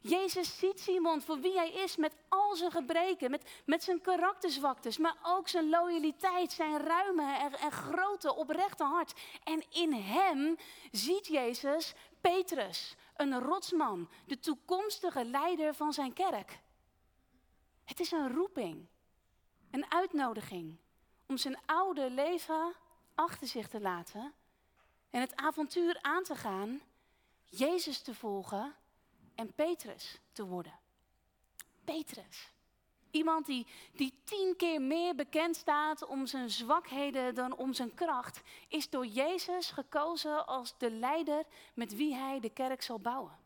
Jezus 0.01 0.58
ziet 0.58 0.79
Simon 0.79 1.22
voor 1.22 1.39
wie 1.39 1.55
hij 1.55 1.72
is 1.72 1.96
met 1.96 2.15
al 2.29 2.55
zijn 2.55 2.72
gebreken, 2.72 3.31
met, 3.31 3.62
met 3.65 3.84
zijn 3.84 4.01
karakterzwaktes, 4.01 4.98
maar 4.98 5.17
ook 5.24 5.48
zijn 5.48 5.70
loyaliteit, 5.70 6.51
zijn 6.51 6.77
ruime 6.77 7.38
en, 7.38 7.53
en 7.53 7.72
grote 7.72 8.36
oprechte 8.36 8.84
hart. 8.84 9.13
En 9.43 9.63
in 9.70 9.93
hem 9.93 10.58
ziet 10.91 11.27
Jezus 11.27 11.93
Petrus, 12.22 12.96
een 13.15 13.39
rotsman, 13.39 14.10
de 14.25 14.39
toekomstige 14.39 15.25
leider 15.25 15.74
van 15.74 15.93
zijn 15.93 16.13
kerk. 16.13 16.60
Het 17.84 18.00
is 18.00 18.12
een 18.12 18.34
roeping, 18.34 18.88
een 19.72 19.91
uitnodiging 19.91 20.77
om 21.27 21.38
zijn 21.38 21.60
oude 21.65 22.10
leven 22.10 22.74
achter 23.15 23.48
zich 23.48 23.67
te 23.67 23.81
laten 23.81 24.34
en 25.10 25.22
het 25.22 25.36
avontuur 25.36 26.00
aan 26.01 26.24
te 26.24 26.36
gaan, 26.36 26.81
Jezus 27.46 28.01
te 28.01 28.15
volgen 28.15 28.75
en 29.36 29.54
Petrus 29.54 30.20
te 30.32 30.46
worden. 30.46 30.80
Petrus. 31.84 32.52
Iemand 33.12 33.46
die, 33.46 33.68
die 33.94 34.14
tien 34.24 34.54
keer 34.58 34.82
meer 34.82 35.16
bekend 35.16 35.56
staat 35.56 36.06
om 36.06 36.26
zijn 36.26 36.50
zwakheden 36.50 37.36
dan 37.36 37.56
om 37.56 37.74
zijn 37.74 37.94
kracht, 37.94 38.42
is 38.68 38.90
door 38.90 39.06
Jezus 39.06 39.72
gekozen 39.72 40.48
als 40.48 40.78
de 40.78 40.92
leider 40.92 41.44
met 41.74 41.96
wie 41.96 42.16
hij 42.16 42.40
de 42.40 42.50
kerk 42.50 42.82
zal 42.82 43.00
bouwen. 43.00 43.40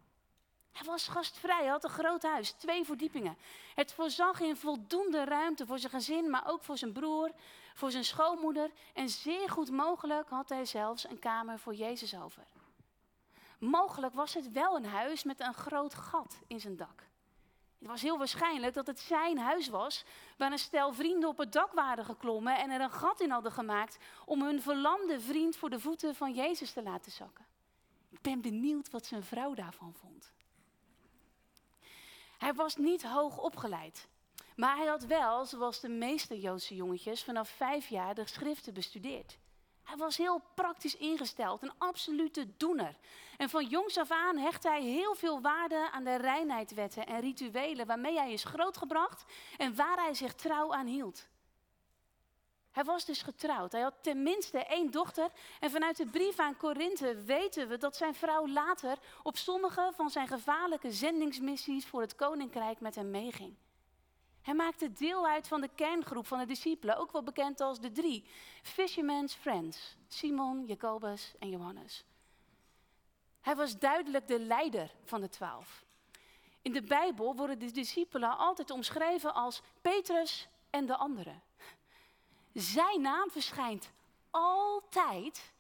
Hij 0.72 0.86
was 0.86 1.08
gastvrij, 1.08 1.60
hij 1.60 1.68
had 1.68 1.84
een 1.84 1.90
groot 1.90 2.24
huis, 2.24 2.52
twee 2.52 2.86
verdiepingen. 2.86 3.38
Het 3.76 3.94
voorzag 3.94 4.40
in 4.40 4.56
voldoende 4.56 5.24
ruimte 5.24 5.66
voor 5.66 5.80
zijn 5.80 5.92
gezin, 5.92 6.30
maar 6.30 6.48
ook 6.48 6.64
voor 6.64 6.78
zijn 6.78 6.92
broer, 6.92 7.32
voor 7.74 7.92
zijn 7.92 8.04
schoonmoeder. 8.04 8.72
En 8.94 9.10
zeer 9.10 9.50
goed 9.50 9.72
mogelijk 9.72 10.30
had 10.30 10.50
hij 10.50 10.66
zelfs 10.66 11.10
een 11.10 11.20
kamer 11.20 11.60
voor 11.60 11.76
Jezus 11.76 12.16
over. 12.16 12.44
Mogelijk 13.66 14.14
was 14.14 14.34
het 14.34 14.52
wel 14.52 14.76
een 14.76 14.86
huis 14.86 15.24
met 15.24 15.40
een 15.40 15.54
groot 15.54 15.94
gat 15.94 16.40
in 16.48 16.60
zijn 16.60 16.76
dak. 16.76 17.04
Het 17.80 17.88
was 17.88 18.02
heel 18.02 18.18
waarschijnlijk 18.18 18.74
dat 18.74 18.88
het 18.88 19.00
zijn 19.00 19.38
huis 19.38 19.68
was, 19.68 20.06
waar 20.38 20.52
een 20.52 20.58
stel 20.58 20.94
vrienden 20.94 21.30
op 21.30 21.38
het 21.38 21.52
dak 21.52 21.72
waren 21.72 22.06
geklommen 22.06 22.58
en 22.58 22.70
er 22.70 22.82
een 22.82 22.92
gat 22.92 23.20
in 23.20 23.30
hadden 23.30 23.52
gemaakt 23.52 23.98
om 24.26 24.42
hun 24.42 24.62
verlamde 24.62 25.20
vriend 25.20 25.56
voor 25.56 25.70
de 25.70 25.80
voeten 25.80 26.16
van 26.16 26.34
Jezus 26.34 26.72
te 26.72 26.84
laten 26.84 27.12
zakken. 27.12 27.46
Ik 28.10 28.22
ben 28.22 28.42
benieuwd 28.42 28.90
wat 28.90 29.06
zijn 29.06 29.24
vrouw 29.24 29.54
daarvan 29.54 29.94
vond. 29.94 30.34
Hij 32.38 32.54
was 32.54 32.76
niet 32.76 33.04
hoog 33.04 33.38
opgeleid, 33.38 34.08
maar 34.56 34.76
hij 34.76 34.88
had 34.88 35.06
wel, 35.06 35.46
zoals 35.46 35.80
de 35.80 35.90
meeste 35.90 36.40
Joodse 36.40 36.76
jongetjes, 36.76 37.24
vanaf 37.24 37.50
vijf 37.50 37.88
jaar 37.88 38.16
de 38.16 38.28
schriften 38.28 38.74
bestudeerd. 38.74 39.38
Hij 39.86 39.98
was 39.98 40.18
heel 40.18 40.42
praktisch 40.56 40.98
ingesteld, 40.98 41.62
een 41.62 41.78
absolute 41.78 42.58
doener. 42.58 42.96
En 43.38 43.50
van 43.50 43.66
jongs 43.66 43.98
af 43.98 44.12
aan 44.12 44.38
hecht 44.38 44.64
hij 44.64 44.82
heel 44.82 45.16
veel 45.16 45.42
waarde 45.42 45.92
aan 45.92 46.04
de 46.04 46.16
reinheidwetten 46.16 47.06
en 47.06 47.20
rituelen 47.20 47.86
waarmee 47.88 48.18
hij 48.18 48.32
is 48.34 48.44
grootgebracht 48.44 49.26
en 49.58 49.76
waar 49.76 49.98
hij 49.98 50.14
zich 50.14 50.34
trouw 50.34 50.74
aan 50.74 50.86
hield. 50.86 51.28
Hij 52.72 52.84
was 52.84 53.06
dus 53.06 53.22
getrouwd. 53.22 53.72
Hij 53.72 53.82
had 53.82 53.94
tenminste 54.02 54.66
één 54.66 54.92
dochter. 54.92 55.32
En 55.60 55.72
vanuit 55.72 55.98
de 55.98 56.06
brief 56.06 56.40
aan 56.40 56.58
Korinthe 56.58 57.24
weten 57.24 57.68
we 57.68 57.78
dat 57.78 57.96
zijn 57.96 58.16
vrouw 58.16 58.48
later 58.48 58.98
op 59.24 59.38
sommige 59.38 59.92
van 59.96 60.10
zijn 60.10 60.28
gevaarlijke 60.28 60.92
zendingsmissies 60.92 61.86
voor 61.86 62.02
het 62.02 62.16
koninkrijk 62.16 62.80
met 62.80 62.96
hem 62.96 63.10
meeging. 63.10 63.56
Hij 64.46 64.54
maakte 64.54 64.94
deel 64.94 65.28
uit 65.28 65.48
van 65.48 65.62
de 65.62 65.70
kerngroep 65.76 66.28
van 66.28 66.40
de 66.40 66.46
discipelen, 66.46 66.98
ook 66.98 67.12
wel 67.12 67.24
bekend 67.24 67.62
als 67.62 67.80
de 67.80 67.92
drie. 67.92 68.26
Fisherman's 68.62 69.34
Friends, 69.34 69.98
Simon, 70.08 70.66
Jacobus 70.66 71.34
en 71.40 71.50
Johannes. 71.50 72.06
Hij 73.42 73.56
was 73.56 73.80
duidelijk 73.80 74.28
de 74.28 74.40
leider 74.40 74.92
van 75.04 75.22
de 75.22 75.30
twaalf. 75.30 75.86
In 76.62 76.72
de 76.72 76.82
Bijbel 76.82 77.36
worden 77.36 77.60
de 77.60 77.72
discipelen 77.72 78.38
altijd 78.38 78.72
omschreven 78.72 79.34
als 79.34 79.62
Petrus 79.82 80.48
en 80.70 80.86
de 80.86 80.96
anderen. 80.96 81.42
Zijn 82.54 83.02
naam 83.02 83.30
verschijnt 83.30 83.92
altijd 84.30 85.54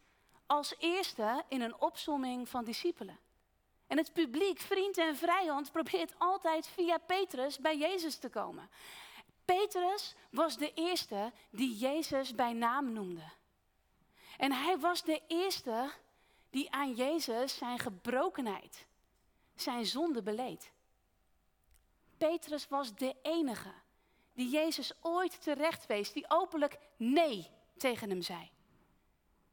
als 0.45 0.75
eerste 0.77 1.43
in 1.47 1.61
een 1.61 1.81
opsomming 1.81 2.49
van 2.49 2.63
discipelen. 2.63 3.19
En 3.87 3.97
het 3.97 4.13
publiek, 4.13 4.59
vriend 4.59 4.97
en 4.97 5.15
vrijhand, 5.15 5.71
probeert 5.71 6.13
altijd 6.17 6.67
via 6.67 6.97
Petrus 6.97 7.59
bij 7.59 7.77
Jezus 7.77 8.17
te 8.17 8.29
komen. 8.29 8.69
Petrus 9.45 10.15
was 10.29 10.57
de 10.57 10.73
eerste 10.73 11.31
die 11.49 11.77
Jezus 11.77 12.35
bij 12.35 12.53
naam 12.53 12.93
noemde. 12.93 13.31
En 14.37 14.51
hij 14.51 14.77
was 14.77 15.03
de 15.03 15.21
eerste 15.27 15.91
die 16.49 16.71
aan 16.71 16.93
Jezus 16.93 17.57
zijn 17.57 17.79
gebrokenheid, 17.79 18.85
zijn 19.55 19.85
zonde 19.85 20.23
beleed. 20.23 20.71
Petrus 22.17 22.67
was 22.67 22.95
de 22.95 23.15
enige 23.21 23.73
die 24.33 24.49
Jezus 24.49 24.93
ooit 25.01 25.41
terecht 25.41 25.85
wees, 25.85 26.11
die 26.11 26.29
openlijk 26.29 26.77
nee 26.97 27.49
tegen 27.77 28.09
hem 28.09 28.21
zei. 28.21 28.51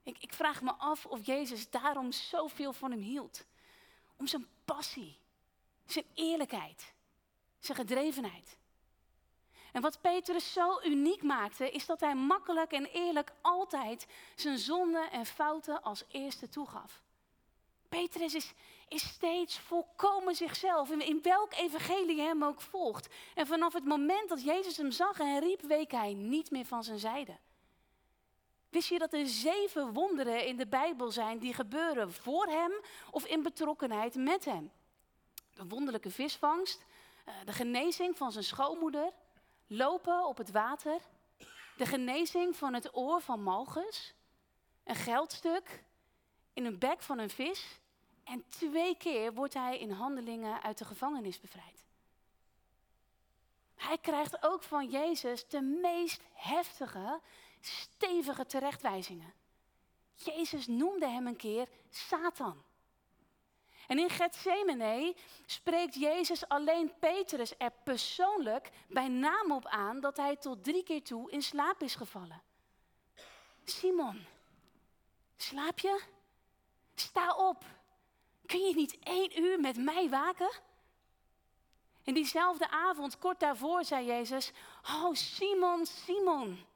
Ik, 0.03 0.19
ik 0.19 0.33
vraag 0.33 0.63
me 0.63 0.73
af 0.73 1.07
of 1.07 1.27
Jezus 1.27 1.71
daarom 1.71 2.13
zoveel 2.13 2.73
van 2.73 2.91
hem 2.91 3.01
hield. 3.01 3.45
Om 4.17 4.27
zijn 4.27 4.47
passie, 4.65 5.19
zijn 5.87 6.05
eerlijkheid, 6.15 6.93
zijn 7.59 7.79
gedrevenheid. 7.79 8.57
En 9.73 9.83
wat 9.83 10.01
Petrus 10.01 10.53
zo 10.53 10.81
uniek 10.85 11.23
maakte, 11.23 11.71
is 11.71 11.87
dat 11.87 12.01
hij 12.01 12.15
makkelijk 12.15 12.73
en 12.73 12.85
eerlijk 12.85 13.33
altijd 13.41 14.07
zijn 14.35 14.59
zonden 14.59 15.11
en 15.11 15.27
fouten 15.27 15.83
als 15.83 16.05
eerste 16.09 16.49
toegaf. 16.49 17.03
Petrus 17.89 18.35
is, 18.35 18.53
is 18.89 19.09
steeds 19.09 19.59
volkomen 19.59 20.35
zichzelf, 20.35 20.91
in, 20.91 21.01
in 21.01 21.23
welk 21.23 21.55
evangelie 21.55 22.21
hem 22.21 22.45
ook 22.45 22.61
volgt. 22.61 23.09
En 23.35 23.47
vanaf 23.47 23.73
het 23.73 23.85
moment 23.85 24.29
dat 24.29 24.45
Jezus 24.45 24.77
hem 24.77 24.91
zag 24.91 25.19
en 25.19 25.41
riep, 25.41 25.61
week 25.61 25.91
hij 25.91 26.15
niet 26.15 26.51
meer 26.51 26.65
van 26.65 26.85
zijn 26.85 26.99
zijde. 26.99 27.37
Wist 28.73 28.89
je 28.89 28.99
dat 28.99 29.13
er 29.13 29.27
zeven 29.27 29.93
wonderen 29.93 30.47
in 30.47 30.57
de 30.57 30.67
Bijbel 30.67 31.11
zijn 31.11 31.39
die 31.39 31.55
gebeuren 31.55 32.13
voor 32.13 32.47
hem 32.47 32.73
of 33.11 33.25
in 33.25 33.43
betrokkenheid 33.43 34.15
met 34.15 34.45
hem? 34.45 34.73
De 35.55 35.67
wonderlijke 35.67 36.11
visvangst, 36.11 36.85
eh, 37.25 37.35
de 37.45 37.53
genezing 37.53 38.17
van 38.17 38.33
zijn 38.33 38.45
schoonmoeder, 38.45 39.13
lopen 39.67 40.27
op 40.27 40.37
het 40.37 40.51
water, 40.51 40.99
de 41.77 41.87
genezing 41.87 42.57
van 42.57 42.75
het 42.75 42.97
oor 42.97 43.21
van 43.21 43.43
Malchus, 43.43 44.15
een 44.85 44.95
geldstuk 44.95 45.85
in 46.53 46.65
een 46.65 46.79
bek 46.79 47.03
van 47.03 47.19
een 47.19 47.31
vis 47.31 47.81
en 48.25 48.45
twee 48.49 48.97
keer 48.97 49.35
wordt 49.35 49.55
hij 49.55 49.79
in 49.79 49.91
handelingen 49.91 50.63
uit 50.63 50.79
de 50.79 50.85
gevangenis 50.85 51.41
bevrijd. 51.41 51.85
Hij 53.75 53.99
krijgt 53.99 54.43
ook 54.45 54.63
van 54.63 54.91
Jezus 54.91 55.49
de 55.49 55.61
meest 55.61 56.23
heftige, 56.33 57.21
stevige 57.67 58.47
terechtwijzingen. 58.47 59.33
Jezus 60.15 60.67
noemde 60.67 61.09
hem 61.09 61.27
een 61.27 61.37
keer 61.37 61.69
Satan. 61.91 62.63
En 63.87 63.99
in 63.99 64.11
Gethsemane 64.11 65.15
spreekt 65.47 65.95
Jezus 65.95 66.49
alleen 66.49 66.93
Petrus 66.99 67.55
er 67.59 67.73
persoonlijk 67.85 68.71
bij 68.89 69.09
naam 69.09 69.53
op 69.53 69.67
aan 69.67 70.01
dat 70.01 70.17
hij 70.17 70.37
tot 70.37 70.65
drie 70.65 70.83
keer 70.83 71.03
toe 71.03 71.31
in 71.31 71.43
slaap 71.43 71.83
is 71.83 71.95
gevallen. 71.95 72.43
Simon, 73.65 74.27
slaap 75.37 75.79
je? 75.79 76.03
Sta 76.95 77.35
op. 77.37 77.65
Kun 78.47 78.61
je 78.61 78.75
niet 78.75 78.99
één 78.99 79.41
uur 79.41 79.61
met 79.61 79.77
mij 79.77 80.09
waken? 80.09 80.51
En 82.05 82.15
diezelfde 82.15 82.71
avond, 82.71 83.19
kort 83.19 83.41
daarvoor, 83.41 83.85
zei 83.85 84.07
Jezus: 84.07 84.53
Oh, 84.83 85.15
Simon, 85.15 85.87
Simon. 85.87 86.67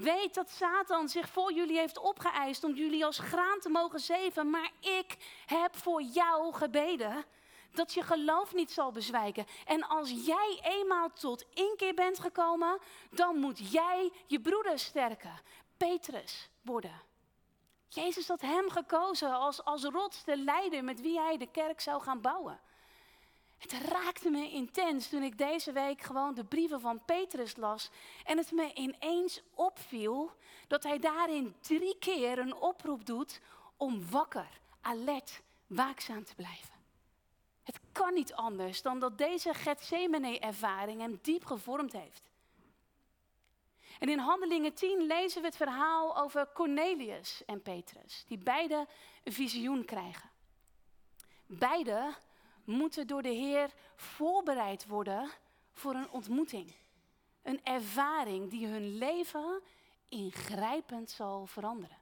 Weet 0.00 0.34
dat 0.34 0.50
Satan 0.50 1.08
zich 1.08 1.28
voor 1.28 1.52
jullie 1.52 1.78
heeft 1.78 1.98
opgeëist 1.98 2.64
om 2.64 2.74
jullie 2.74 3.04
als 3.04 3.18
graan 3.18 3.60
te 3.60 3.68
mogen 3.68 4.00
zeven. 4.00 4.50
Maar 4.50 4.70
ik 4.80 5.16
heb 5.46 5.76
voor 5.76 6.02
jou 6.02 6.52
gebeden 6.52 7.24
dat 7.72 7.94
je 7.94 8.02
geloof 8.02 8.54
niet 8.54 8.70
zal 8.70 8.92
bezwijken. 8.92 9.46
En 9.64 9.88
als 9.88 10.10
jij 10.10 10.60
eenmaal 10.62 11.12
tot 11.12 11.44
inkeer 11.54 11.94
bent 11.94 12.18
gekomen, 12.18 12.78
dan 13.10 13.36
moet 13.36 13.72
jij 13.72 14.12
je 14.26 14.40
broeder 14.40 14.78
sterken. 14.78 15.40
Petrus 15.76 16.48
worden. 16.62 17.02
Jezus 17.88 18.28
had 18.28 18.40
hem 18.40 18.70
gekozen 18.70 19.32
als, 19.32 19.64
als 19.64 19.84
rots, 19.84 20.24
de 20.24 20.36
leider 20.36 20.84
met 20.84 21.00
wie 21.00 21.18
hij 21.18 21.36
de 21.36 21.50
kerk 21.50 21.80
zou 21.80 22.02
gaan 22.02 22.20
bouwen. 22.20 22.60
Het 23.58 23.72
raakte 23.72 24.30
me 24.30 24.50
intens 24.50 25.08
toen 25.08 25.22
ik 25.22 25.38
deze 25.38 25.72
week 25.72 26.02
gewoon 26.02 26.34
de 26.34 26.44
brieven 26.44 26.80
van 26.80 27.04
Petrus 27.04 27.56
las. 27.56 27.90
En 28.24 28.38
het 28.38 28.52
me 28.52 28.74
ineens 28.74 29.42
opviel 29.54 30.32
dat 30.66 30.82
hij 30.82 30.98
daarin 30.98 31.54
drie 31.60 31.98
keer 31.98 32.38
een 32.38 32.54
oproep 32.54 33.06
doet 33.06 33.40
om 33.76 34.10
wakker, 34.10 34.60
alert, 34.80 35.42
waakzaam 35.66 36.24
te 36.24 36.34
blijven. 36.34 36.74
Het 37.62 37.80
kan 37.92 38.14
niet 38.14 38.34
anders 38.34 38.82
dan 38.82 38.98
dat 38.98 39.18
deze 39.18 39.54
Gethsemane-ervaring 39.54 41.00
hem 41.00 41.18
diep 41.22 41.44
gevormd 41.44 41.92
heeft. 41.92 42.30
En 43.98 44.08
in 44.08 44.18
Handelingen 44.18 44.74
10 44.74 45.06
lezen 45.06 45.40
we 45.40 45.46
het 45.46 45.56
verhaal 45.56 46.16
over 46.16 46.48
Cornelius 46.52 47.42
en 47.46 47.62
Petrus, 47.62 48.24
die 48.26 48.38
beide 48.38 48.86
een 49.24 49.32
visioen 49.32 49.84
krijgen. 49.84 50.30
Beide 51.46 52.14
moeten 52.68 53.06
door 53.06 53.22
de 53.22 53.28
Heer 53.28 53.70
voorbereid 53.96 54.86
worden 54.86 55.30
voor 55.72 55.94
een 55.94 56.10
ontmoeting. 56.10 56.74
Een 57.42 57.60
ervaring 57.64 58.50
die 58.50 58.66
hun 58.66 58.96
leven 58.98 59.62
ingrijpend 60.08 61.10
zal 61.10 61.46
veranderen. 61.46 61.96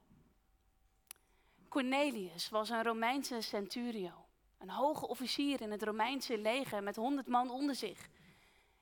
Cornelius 1.67 2.49
was 2.49 2.69
een 2.69 2.83
Romeinse 2.83 3.41
centurio, 3.41 4.25
een 4.57 4.69
hoge 4.69 5.07
officier 5.07 5.61
in 5.61 5.71
het 5.71 5.83
Romeinse 5.83 6.37
leger 6.37 6.83
met 6.83 6.95
honderd 6.95 7.27
man 7.27 7.49
onder 7.49 7.75
zich. 7.75 8.09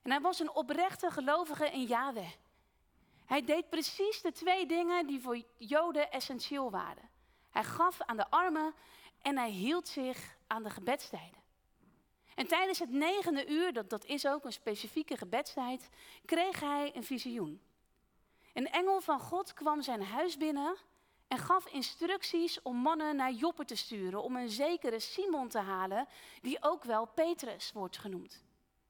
En 0.02 0.12
hij 0.12 0.21
was 0.21 0.39
een 0.39 0.56
oprechte 0.56 1.12
gelovige 1.12 1.69
in 1.69 1.86
Yahweh. 1.86 2.32
Hij 3.26 3.43
deed 3.43 3.69
precies 3.69 4.21
de 4.21 4.32
twee 4.32 4.65
dingen 4.65 5.08
die 5.08 5.21
voor 5.21 5.43
Joden 5.58 6.12
essentieel 6.12 6.71
waren. 6.71 7.10
Hij 7.50 7.63
gaf 7.63 8.02
aan 8.02 8.17
de 8.17 8.30
armen 8.30 8.74
en 9.21 9.38
hij 9.38 9.50
hield 9.50 9.88
zich 9.88 10.38
aan 10.48 10.63
de 10.63 10.69
gebedstijden. 10.69 11.45
En 12.36 12.48
tijdens 12.48 12.80
het 12.80 12.89
negende 12.89 13.48
uur, 13.48 13.74
dat, 13.74 13.89
dat 13.89 14.06
is 14.06 14.28
ook 14.28 14.45
een 14.45 14.54
specifieke 14.54 15.17
gebedstijd, 15.17 15.89
kreeg 16.26 16.60
hij 16.60 16.91
een 16.95 17.04
visioen. 17.04 17.62
Een 18.54 18.69
engel 18.69 19.02
van 19.02 19.19
God 19.19 19.54
kwam 19.54 19.82
zijn 19.82 20.04
huis 20.04 20.38
binnen 20.38 20.76
en 21.28 21.38
gaf 21.38 21.67
instructies 21.67 22.62
om 22.62 22.76
mannen 22.76 23.15
naar 23.15 23.32
Joppe 23.32 23.65
te 23.65 23.76
sturen 23.76 24.24
om 24.24 24.36
een 24.36 24.50
zekere 24.50 25.00
Simon 25.00 25.48
te 25.48 25.60
halen, 25.60 26.08
die 26.41 26.63
ook 26.63 26.84
wel 26.84 27.06
Petrus 27.06 27.71
wordt 27.71 27.98
genoemd. 27.98 28.43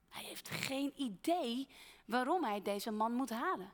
Hij 0.09 0.23
heeft 0.23 0.49
geen 0.49 0.93
idee 0.95 1.67
waarom 2.05 2.43
hij 2.43 2.61
deze 2.61 2.91
man 2.91 3.13
moet 3.13 3.29
halen. 3.29 3.71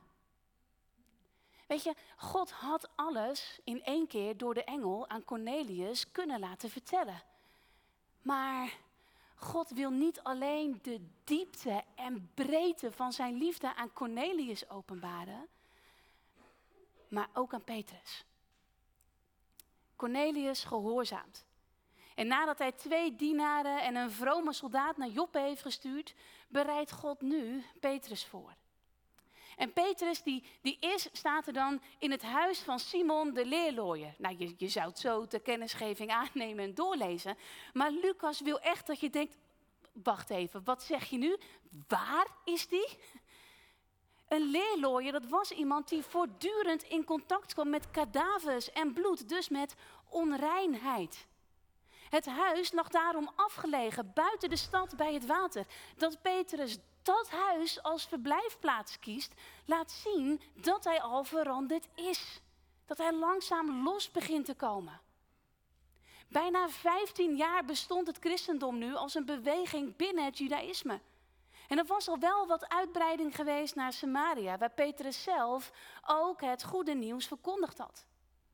Weet 1.66 1.82
je, 1.82 1.94
God 2.16 2.50
had 2.50 2.88
alles 2.94 3.60
in 3.64 3.84
één 3.84 4.06
keer 4.06 4.36
door 4.36 4.54
de 4.54 4.64
engel 4.64 5.08
aan 5.08 5.24
Cornelius 5.24 6.12
kunnen 6.12 6.40
laten 6.40 6.70
vertellen. 6.70 7.22
Maar 8.22 8.78
God 9.42 9.70
wil 9.70 9.90
niet 9.90 10.22
alleen 10.22 10.78
de 10.82 11.06
diepte 11.24 11.84
en 11.94 12.30
breedte 12.34 12.92
van 12.92 13.12
zijn 13.12 13.34
liefde 13.34 13.74
aan 13.74 13.92
Cornelius 13.92 14.70
openbaren, 14.70 15.48
maar 17.08 17.28
ook 17.32 17.54
aan 17.54 17.64
Petrus. 17.64 18.24
Cornelius 19.96 20.64
gehoorzaamt. 20.64 21.44
En 22.14 22.26
nadat 22.26 22.58
hij 22.58 22.72
twee 22.72 23.16
dienaren 23.16 23.82
en 23.82 23.96
een 23.96 24.10
vrome 24.10 24.52
soldaat 24.52 24.96
naar 24.96 25.08
Joppe 25.08 25.38
heeft 25.38 25.62
gestuurd, 25.62 26.14
bereidt 26.48 26.92
God 26.92 27.20
nu 27.20 27.64
Petrus 27.80 28.26
voor. 28.26 28.54
En 29.56 29.72
Petrus, 29.72 30.22
die, 30.22 30.44
die 30.62 30.76
is, 30.80 31.08
staat 31.12 31.46
er 31.46 31.52
dan 31.52 31.80
in 31.98 32.10
het 32.10 32.22
huis 32.22 32.58
van 32.58 32.78
Simon 32.78 33.34
de 33.34 33.46
leerlooier. 33.46 34.14
Nou, 34.18 34.34
je, 34.38 34.54
je 34.56 34.68
zou 34.68 34.88
het 34.88 34.98
zo 34.98 35.26
ter 35.26 35.40
kennisgeving 35.40 36.10
aannemen 36.22 36.64
en 36.64 36.74
doorlezen. 36.74 37.36
Maar 37.72 37.90
Lucas 37.90 38.40
wil 38.40 38.60
echt 38.60 38.86
dat 38.86 39.00
je 39.00 39.10
denkt, 39.10 39.38
wacht 39.92 40.30
even, 40.30 40.64
wat 40.64 40.82
zeg 40.82 41.04
je 41.04 41.18
nu? 41.18 41.36
Waar 41.88 42.26
is 42.44 42.68
die? 42.68 42.88
Een 44.28 44.50
leerlooier, 44.50 45.12
dat 45.12 45.28
was 45.28 45.50
iemand 45.50 45.88
die 45.88 46.02
voortdurend 46.02 46.82
in 46.82 47.04
contact 47.04 47.54
kwam 47.54 47.70
met 47.70 47.90
kadavers 47.90 48.72
en 48.72 48.92
bloed, 48.92 49.28
dus 49.28 49.48
met 49.48 49.74
onreinheid. 50.08 51.26
Het 52.12 52.26
huis 52.26 52.72
lag 52.72 52.88
daarom 52.88 53.30
afgelegen 53.36 54.12
buiten 54.14 54.50
de 54.50 54.56
stad 54.56 54.96
bij 54.96 55.14
het 55.14 55.26
water. 55.26 55.66
Dat 55.96 56.22
Petrus 56.22 56.78
dat 57.02 57.30
huis 57.30 57.82
als 57.82 58.06
verblijfplaats 58.06 58.98
kiest, 58.98 59.32
laat 59.64 59.90
zien 59.90 60.40
dat 60.54 60.84
hij 60.84 61.00
al 61.00 61.24
veranderd 61.24 61.88
is. 61.94 62.40
Dat 62.86 62.98
hij 62.98 63.12
langzaam 63.12 63.82
los 63.82 64.10
begint 64.10 64.44
te 64.44 64.54
komen. 64.54 65.00
Bijna 66.28 66.68
15 66.68 67.36
jaar 67.36 67.64
bestond 67.64 68.06
het 68.06 68.18
christendom 68.18 68.78
nu 68.78 68.94
als 68.94 69.14
een 69.14 69.26
beweging 69.26 69.96
binnen 69.96 70.24
het 70.24 70.38
judaïsme. 70.38 71.00
En 71.68 71.78
er 71.78 71.86
was 71.86 72.08
al 72.08 72.18
wel 72.18 72.46
wat 72.46 72.68
uitbreiding 72.68 73.34
geweest 73.34 73.74
naar 73.74 73.92
Samaria, 73.92 74.58
waar 74.58 74.70
Petrus 74.72 75.22
zelf 75.22 75.72
ook 76.06 76.40
het 76.40 76.64
goede 76.64 76.94
nieuws 76.94 77.26
verkondigd 77.26 77.78
had. 77.78 78.04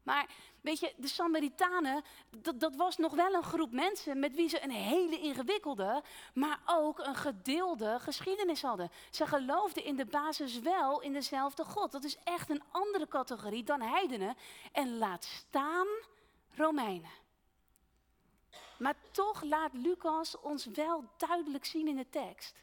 Maar 0.08 0.26
weet 0.60 0.80
je, 0.80 0.92
de 0.96 1.08
Samaritanen, 1.08 2.02
dat, 2.30 2.60
dat, 2.60 2.76
was 2.76 2.96
nog 2.96 3.14
wel 3.14 3.34
een 3.34 3.42
groep 3.42 3.72
mensen 3.72 4.18
met 4.18 4.34
wie 4.34 4.48
ze 4.48 4.62
een 4.62 4.70
hele 4.70 5.18
ingewikkelde, 5.18 6.02
maar 6.34 6.60
ook 6.66 6.98
een 6.98 7.14
gedeelde 7.14 7.98
geschiedenis 7.98 8.62
hadden. 8.62 8.90
Ze 9.10 9.26
geloofden 9.26 9.84
in 9.84 9.96
de 9.96 10.06
basis 10.06 10.58
wel 10.58 11.00
in 11.00 11.12
dezelfde 11.12 11.64
God. 11.64 11.92
Dat 11.92 12.04
is 12.04 12.16
echt 12.24 12.50
een 12.50 12.62
andere 12.70 13.08
categorie 13.08 13.64
dan 13.64 13.80
heidenen. 13.80 14.36
En 14.72 14.98
laat 14.98 15.24
staan 15.24 15.86
Romeinen. 16.54 17.10
Maar 18.78 18.94
toch 19.10 19.42
laat 19.42 19.72
Lucas 19.72 20.40
ons 20.40 20.66
wel 20.66 21.04
duidelijk 21.16 21.64
zien 21.64 21.88
in 21.88 21.96
de 21.96 22.08
tekst 22.10 22.54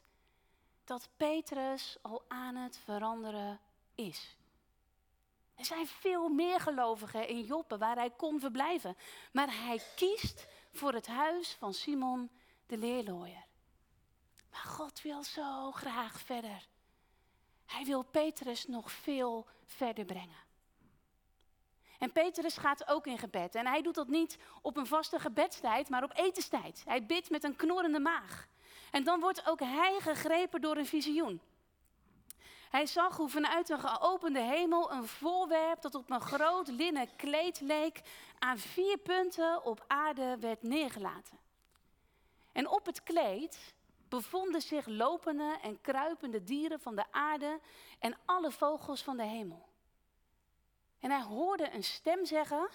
dat 0.83 1.09
Petrus 1.17 1.97
al 2.01 2.23
aan 2.27 2.55
het 2.55 2.77
veranderen 2.77 3.59
is. 3.95 4.35
Er 5.55 5.65
zijn 5.65 5.87
veel 5.87 6.29
meer 6.29 6.59
gelovigen 6.59 7.27
in 7.27 7.41
Joppe 7.41 7.77
waar 7.77 7.95
hij 7.95 8.09
kon 8.09 8.39
verblijven. 8.39 8.97
Maar 9.31 9.47
hij 9.47 9.81
kiest 9.95 10.47
voor 10.73 10.93
het 10.93 11.07
huis 11.07 11.53
van 11.53 11.73
Simon 11.73 12.29
de 12.65 12.77
leerlooier. 12.77 13.45
Maar 14.51 14.63
God 14.65 15.01
wil 15.01 15.23
zo 15.23 15.71
graag 15.71 16.19
verder. 16.19 16.67
Hij 17.65 17.85
wil 17.85 18.03
Petrus 18.03 18.67
nog 18.67 18.91
veel 18.91 19.47
verder 19.63 20.05
brengen. 20.05 20.43
En 21.99 22.11
Petrus 22.11 22.57
gaat 22.57 22.87
ook 22.87 23.07
in 23.07 23.17
gebed. 23.17 23.55
En 23.55 23.67
hij 23.67 23.81
doet 23.81 23.95
dat 23.95 24.07
niet 24.07 24.37
op 24.61 24.77
een 24.77 24.87
vaste 24.87 25.19
gebedstijd, 25.19 25.89
maar 25.89 26.03
op 26.03 26.17
etenstijd. 26.17 26.83
Hij 26.85 27.05
bidt 27.05 27.29
met 27.29 27.43
een 27.43 27.55
knorrende 27.55 27.99
maag. 27.99 28.47
En 28.91 29.03
dan 29.03 29.19
wordt 29.19 29.47
ook 29.47 29.59
hij 29.59 29.97
gegrepen 29.99 30.61
door 30.61 30.77
een 30.77 30.85
visioen. 30.85 31.41
Hij 32.75 32.85
zag 32.85 33.17
hoe 33.17 33.29
vanuit 33.29 33.69
een 33.69 33.79
geopende 33.79 34.39
hemel 34.39 34.91
een 34.91 35.07
voorwerp 35.07 35.81
dat 35.81 35.95
op 35.95 36.09
een 36.09 36.21
groot 36.21 36.67
linnen 36.67 37.15
kleed 37.15 37.61
leek, 37.61 38.01
aan 38.39 38.57
vier 38.57 38.97
punten 38.97 39.65
op 39.65 39.83
aarde 39.87 40.37
werd 40.39 40.63
neergelaten. 40.63 41.37
En 42.51 42.67
op 42.67 42.85
het 42.85 43.03
kleed 43.03 43.73
bevonden 44.09 44.61
zich 44.61 44.85
lopende 44.85 45.57
en 45.61 45.81
kruipende 45.81 46.43
dieren 46.43 46.79
van 46.79 46.95
de 46.95 47.11
aarde 47.11 47.59
en 47.99 48.17
alle 48.25 48.51
vogels 48.51 49.03
van 49.03 49.17
de 49.17 49.23
hemel. 49.23 49.69
En 50.99 51.11
hij 51.11 51.23
hoorde 51.23 51.73
een 51.73 51.83
stem 51.83 52.25
zeggen: 52.25 52.69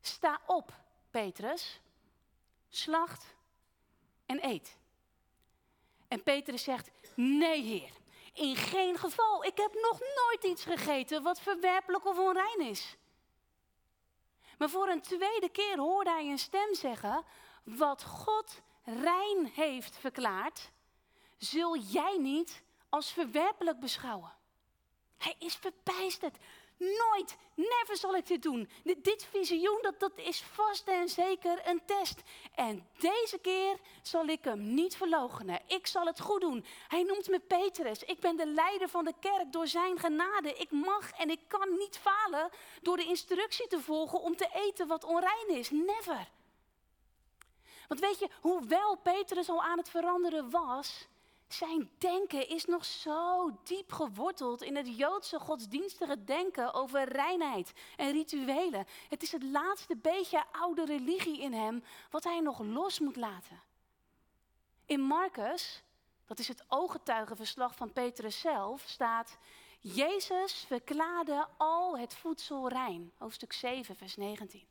Sta 0.00 0.40
op, 0.46 0.72
Petrus, 1.10 1.80
slacht 2.68 3.34
en 4.26 4.44
eet. 4.44 4.80
En 6.12 6.22
Petrus 6.22 6.62
zegt: 6.62 6.90
Nee, 7.14 7.62
Heer, 7.62 7.90
in 8.32 8.56
geen 8.56 8.98
geval. 8.98 9.44
Ik 9.44 9.56
heb 9.56 9.74
nog 9.74 10.00
nooit 10.00 10.44
iets 10.44 10.64
gegeten 10.64 11.22
wat 11.22 11.40
verwerpelijk 11.40 12.06
of 12.06 12.18
onrein 12.18 12.60
is. 12.60 12.96
Maar 14.58 14.70
voor 14.70 14.88
een 14.88 15.00
tweede 15.00 15.48
keer 15.48 15.78
hoorde 15.78 16.10
hij 16.10 16.30
een 16.30 16.38
stem 16.38 16.74
zeggen: 16.74 17.24
Wat 17.64 18.04
God 18.04 18.62
rein 18.84 19.50
heeft 19.54 19.96
verklaard, 19.96 20.70
zul 21.38 21.78
jij 21.78 22.16
niet 22.18 22.62
als 22.88 23.12
verwerpelijk 23.12 23.80
beschouwen. 23.80 24.32
Hij 25.18 25.34
is 25.38 25.54
verbijsterd. 25.54 26.36
Nooit, 26.82 27.36
never 27.54 27.96
zal 27.96 28.16
ik 28.16 28.26
dit 28.26 28.42
doen. 28.42 28.70
Dit, 28.82 29.26
visioen, 29.30 29.78
dat, 29.82 30.00
dat 30.00 30.12
is 30.16 30.42
vast 30.42 30.88
en 30.88 31.08
zeker 31.08 31.60
een 31.64 31.82
test. 31.86 32.22
En 32.54 32.88
deze 32.98 33.38
keer 33.38 33.76
zal 34.02 34.26
ik 34.26 34.44
hem 34.44 34.74
niet 34.74 34.96
verloochenen. 34.96 35.60
Ik 35.66 35.86
zal 35.86 36.06
het 36.06 36.20
goed 36.20 36.40
doen. 36.40 36.64
Hij 36.88 37.02
noemt 37.02 37.28
me 37.28 37.40
Petrus. 37.40 38.02
Ik 38.02 38.20
ben 38.20 38.36
de 38.36 38.46
leider 38.46 38.88
van 38.88 39.04
de 39.04 39.14
kerk 39.20 39.52
door 39.52 39.66
zijn 39.66 39.98
genade. 39.98 40.54
Ik 40.54 40.70
mag 40.70 41.12
en 41.12 41.30
ik 41.30 41.40
kan 41.48 41.76
niet 41.78 41.98
falen 41.98 42.50
door 42.82 42.96
de 42.96 43.04
instructie 43.04 43.66
te 43.66 43.80
volgen 43.80 44.20
om 44.20 44.36
te 44.36 44.48
eten 44.54 44.86
wat 44.86 45.04
onrein 45.04 45.48
is. 45.48 45.70
Never. 45.70 46.28
Want 47.88 48.00
weet 48.00 48.18
je, 48.18 48.28
hoewel 48.40 48.96
Petrus 48.96 49.48
al 49.48 49.62
aan 49.62 49.78
het 49.78 49.90
veranderen 49.90 50.50
was, 50.50 51.06
zijn 51.52 51.90
denken 51.98 52.48
is 52.48 52.64
nog 52.64 52.84
zo 52.84 53.50
diep 53.62 53.92
geworteld 53.92 54.62
in 54.62 54.76
het 54.76 54.96
Joodse 54.96 55.38
godsdienstige 55.38 56.24
denken 56.24 56.74
over 56.74 57.08
reinheid 57.08 57.72
en 57.96 58.12
rituelen. 58.12 58.86
Het 59.08 59.22
is 59.22 59.32
het 59.32 59.42
laatste 59.42 59.96
beetje 59.96 60.44
oude 60.52 60.84
religie 60.84 61.40
in 61.40 61.52
hem 61.52 61.84
wat 62.10 62.24
hij 62.24 62.40
nog 62.40 62.58
los 62.58 63.00
moet 63.00 63.16
laten. 63.16 63.62
In 64.86 65.00
Marcus, 65.00 65.82
dat 66.26 66.38
is 66.38 66.48
het 66.48 66.64
ooggetuigenverslag 66.68 67.74
van 67.74 67.92
Petrus 67.92 68.40
zelf, 68.40 68.82
staat: 68.86 69.38
Jezus 69.80 70.64
verklaarde 70.66 71.46
al 71.56 71.98
het 71.98 72.14
voedsel 72.14 72.68
rein. 72.68 73.12
Hoofdstuk 73.18 73.52
7, 73.52 73.96
vers 73.96 74.16
19. 74.16 74.66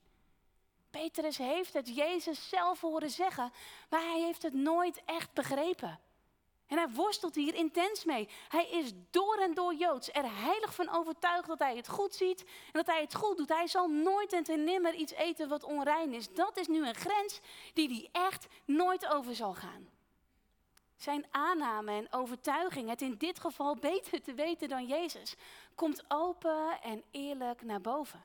Petrus 0.90 1.38
heeft 1.38 1.74
het 1.74 1.96
Jezus 1.96 2.50
zelf 2.50 2.82
horen 2.82 3.10
zeggen, 3.10 3.52
maar 3.90 4.02
hij 4.02 4.22
heeft 4.22 4.42
het 4.42 4.54
nooit 4.54 5.02
echt 5.06 5.34
begrepen. 5.34 6.00
En 6.72 6.78
hij 6.78 6.90
worstelt 6.90 7.36
hier 7.36 7.56
intens 7.56 8.06
mee. 8.06 8.30
Hij 8.48 8.70
is 8.70 8.92
door 9.10 9.38
en 9.38 9.54
door 9.54 9.74
Joods, 9.74 10.12
er 10.12 10.42
heilig 10.44 10.76
van 10.76 10.90
overtuigd 10.90 11.48
dat 11.48 11.60
hij 11.60 11.76
het 11.76 11.88
goed 11.88 12.16
ziet 12.16 12.42
en 12.42 12.72
dat 12.72 12.86
hij 12.86 13.02
het 13.02 13.16
goed 13.16 13.38
doet. 13.38 13.50
Hij 13.50 13.68
zal 13.68 13.88
nooit 13.88 14.34
en 14.34 14.44
ten 14.44 14.64
nimmer 14.64 14.94
iets 14.94 15.12
eten 15.12 15.50
wat 15.50 15.64
onrein 15.64 16.14
is. 16.14 16.34
Dat 16.34 16.58
is 16.58 16.68
nu 16.68 16.88
een 16.88 16.96
grens 16.96 17.40
die 17.74 17.88
hij 17.88 18.24
echt 18.24 18.48
nooit 18.66 19.08
over 19.08 19.36
zal 19.36 19.54
gaan. 19.54 19.90
Zijn 20.96 21.26
aanname 21.32 21.92
en 21.92 22.08
overtuiging, 22.12 22.90
het 22.90 23.02
in 23.02 23.18
dit 23.18 23.40
geval 23.40 23.76
beter 23.76 24.22
te 24.22 24.34
weten 24.34 24.70
dan 24.70 24.86
Jezus, 24.86 25.36
komt 25.76 26.04
open 26.08 26.82
en 26.82 27.04
eerlijk 27.12 27.62
naar 27.62 27.82
boven. 27.82 28.24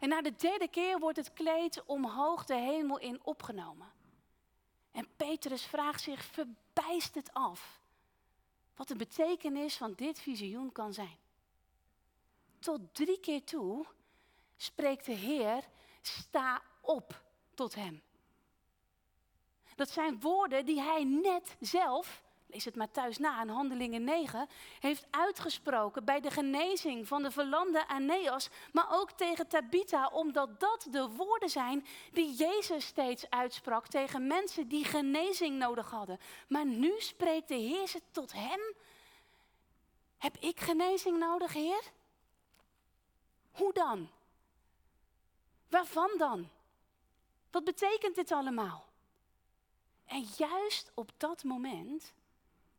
En 0.00 0.08
na 0.08 0.22
de 0.22 0.36
derde 0.36 0.68
keer 0.68 0.98
wordt 0.98 1.16
het 1.16 1.32
kleed 1.32 1.82
omhoog 1.86 2.44
de 2.44 2.54
hemel 2.54 2.98
in 2.98 3.20
opgenomen. 3.22 3.92
En 4.92 5.08
Petrus 5.16 5.62
vraagt 5.62 6.02
zich 6.02 6.24
verbijsterd 6.76 7.34
af 7.34 7.80
wat 8.74 8.88
de 8.88 8.96
betekenis 8.96 9.76
van 9.76 9.92
dit 9.94 10.18
visioen 10.18 10.72
kan 10.72 10.94
zijn. 10.94 11.18
Tot 12.58 12.80
drie 12.94 13.20
keer 13.20 13.44
toe 13.44 13.86
spreekt 14.56 15.04
de 15.04 15.12
Heer, 15.12 15.64
sta 16.00 16.62
op 16.80 17.22
tot 17.54 17.74
hem. 17.74 18.02
Dat 19.74 19.90
zijn 19.90 20.20
woorden 20.20 20.64
die 20.64 20.80
hij 20.80 21.04
net 21.04 21.56
zelf 21.60 22.22
lees 22.46 22.64
het 22.64 22.76
maar 22.76 22.90
thuis 22.90 23.18
na 23.18 23.42
in 23.42 23.48
Handelingen 23.48 24.04
9, 24.04 24.48
heeft 24.80 25.06
uitgesproken 25.10 26.04
bij 26.04 26.20
de 26.20 26.30
genezing 26.30 27.08
van 27.08 27.22
de 27.22 27.30
verlamde 27.30 27.88
Aeneas, 27.88 28.48
maar 28.72 28.86
ook 28.90 29.10
tegen 29.10 29.48
Tabitha, 29.48 30.08
omdat 30.08 30.60
dat 30.60 30.86
de 30.90 31.08
woorden 31.08 31.50
zijn 31.50 31.86
die 32.12 32.34
Jezus 32.34 32.86
steeds 32.86 33.30
uitsprak 33.30 33.86
tegen 33.86 34.26
mensen 34.26 34.68
die 34.68 34.84
genezing 34.84 35.58
nodig 35.58 35.90
hadden. 35.90 36.20
Maar 36.48 36.66
nu 36.66 36.94
spreekt 36.98 37.48
de 37.48 37.54
Heer 37.54 37.86
ze 37.86 38.00
tot 38.10 38.32
hem. 38.32 38.74
Heb 40.18 40.36
ik 40.36 40.60
genezing 40.60 41.18
nodig, 41.18 41.52
Heer? 41.52 41.82
Hoe 43.50 43.72
dan? 43.72 44.10
Waarvan 45.68 46.10
dan? 46.18 46.48
Wat 47.50 47.64
betekent 47.64 48.14
dit 48.14 48.32
allemaal? 48.32 48.84
En 50.06 50.26
juist 50.36 50.90
op 50.94 51.10
dat 51.16 51.44
moment 51.44 52.12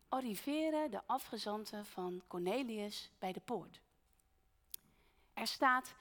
arriveren 0.09 0.91
de 0.91 1.01
afgezanten 1.05 1.85
van 1.85 2.21
Cornelius 2.27 3.11
bij 3.19 3.31
de 3.31 3.39
poort. 3.39 3.79
Er 5.33 5.47
staat, 5.47 5.93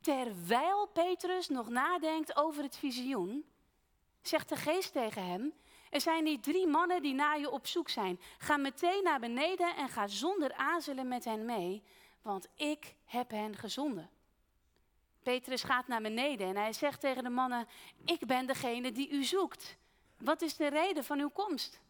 terwijl 0.00 0.86
Petrus 0.86 1.48
nog 1.48 1.68
nadenkt 1.68 2.36
over 2.36 2.62
het 2.62 2.76
visioen, 2.76 3.44
zegt 4.22 4.48
de 4.48 4.56
geest 4.56 4.92
tegen 4.92 5.26
hem, 5.26 5.52
er 5.90 6.00
zijn 6.00 6.24
die 6.24 6.40
drie 6.40 6.66
mannen 6.66 7.02
die 7.02 7.14
naar 7.14 7.40
je 7.40 7.50
op 7.50 7.66
zoek 7.66 7.88
zijn. 7.88 8.20
Ga 8.38 8.56
meteen 8.56 9.02
naar 9.02 9.20
beneden 9.20 9.76
en 9.76 9.88
ga 9.88 10.06
zonder 10.06 10.52
aarzelen 10.52 11.08
met 11.08 11.24
hen 11.24 11.44
mee, 11.44 11.82
want 12.22 12.48
ik 12.54 12.94
heb 13.04 13.30
hen 13.30 13.56
gezonden. 13.56 14.10
Petrus 15.22 15.62
gaat 15.62 15.86
naar 15.86 16.02
beneden 16.02 16.46
en 16.46 16.56
hij 16.56 16.72
zegt 16.72 17.00
tegen 17.00 17.22
de 17.22 17.30
mannen, 17.30 17.68
ik 18.04 18.26
ben 18.26 18.46
degene 18.46 18.92
die 18.92 19.10
u 19.10 19.24
zoekt. 19.24 19.76
Wat 20.18 20.42
is 20.42 20.56
de 20.56 20.66
reden 20.66 21.04
van 21.04 21.20
uw 21.20 21.30
komst? 21.30 21.80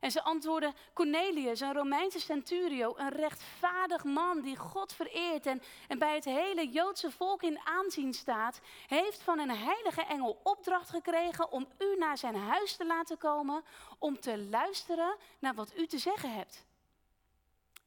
En 0.00 0.10
ze 0.10 0.22
antwoorden, 0.22 0.74
Cornelius, 0.92 1.60
een 1.60 1.72
Romeinse 1.72 2.20
centurio, 2.20 2.94
een 2.96 3.08
rechtvaardig 3.08 4.04
man 4.04 4.40
die 4.40 4.56
God 4.56 4.92
vereert 4.92 5.46
en, 5.46 5.62
en 5.88 5.98
bij 5.98 6.14
het 6.14 6.24
hele 6.24 6.68
Joodse 6.68 7.10
volk 7.10 7.42
in 7.42 7.58
aanzien 7.64 8.14
staat, 8.14 8.60
heeft 8.86 9.22
van 9.22 9.38
een 9.38 9.50
heilige 9.50 10.02
engel 10.02 10.40
opdracht 10.42 10.90
gekregen 10.90 11.50
om 11.50 11.68
u 11.78 11.96
naar 11.96 12.18
zijn 12.18 12.36
huis 12.36 12.76
te 12.76 12.86
laten 12.86 13.18
komen, 13.18 13.64
om 13.98 14.20
te 14.20 14.38
luisteren 14.38 15.16
naar 15.38 15.54
wat 15.54 15.76
u 15.76 15.86
te 15.86 15.98
zeggen 15.98 16.34
hebt. 16.34 16.64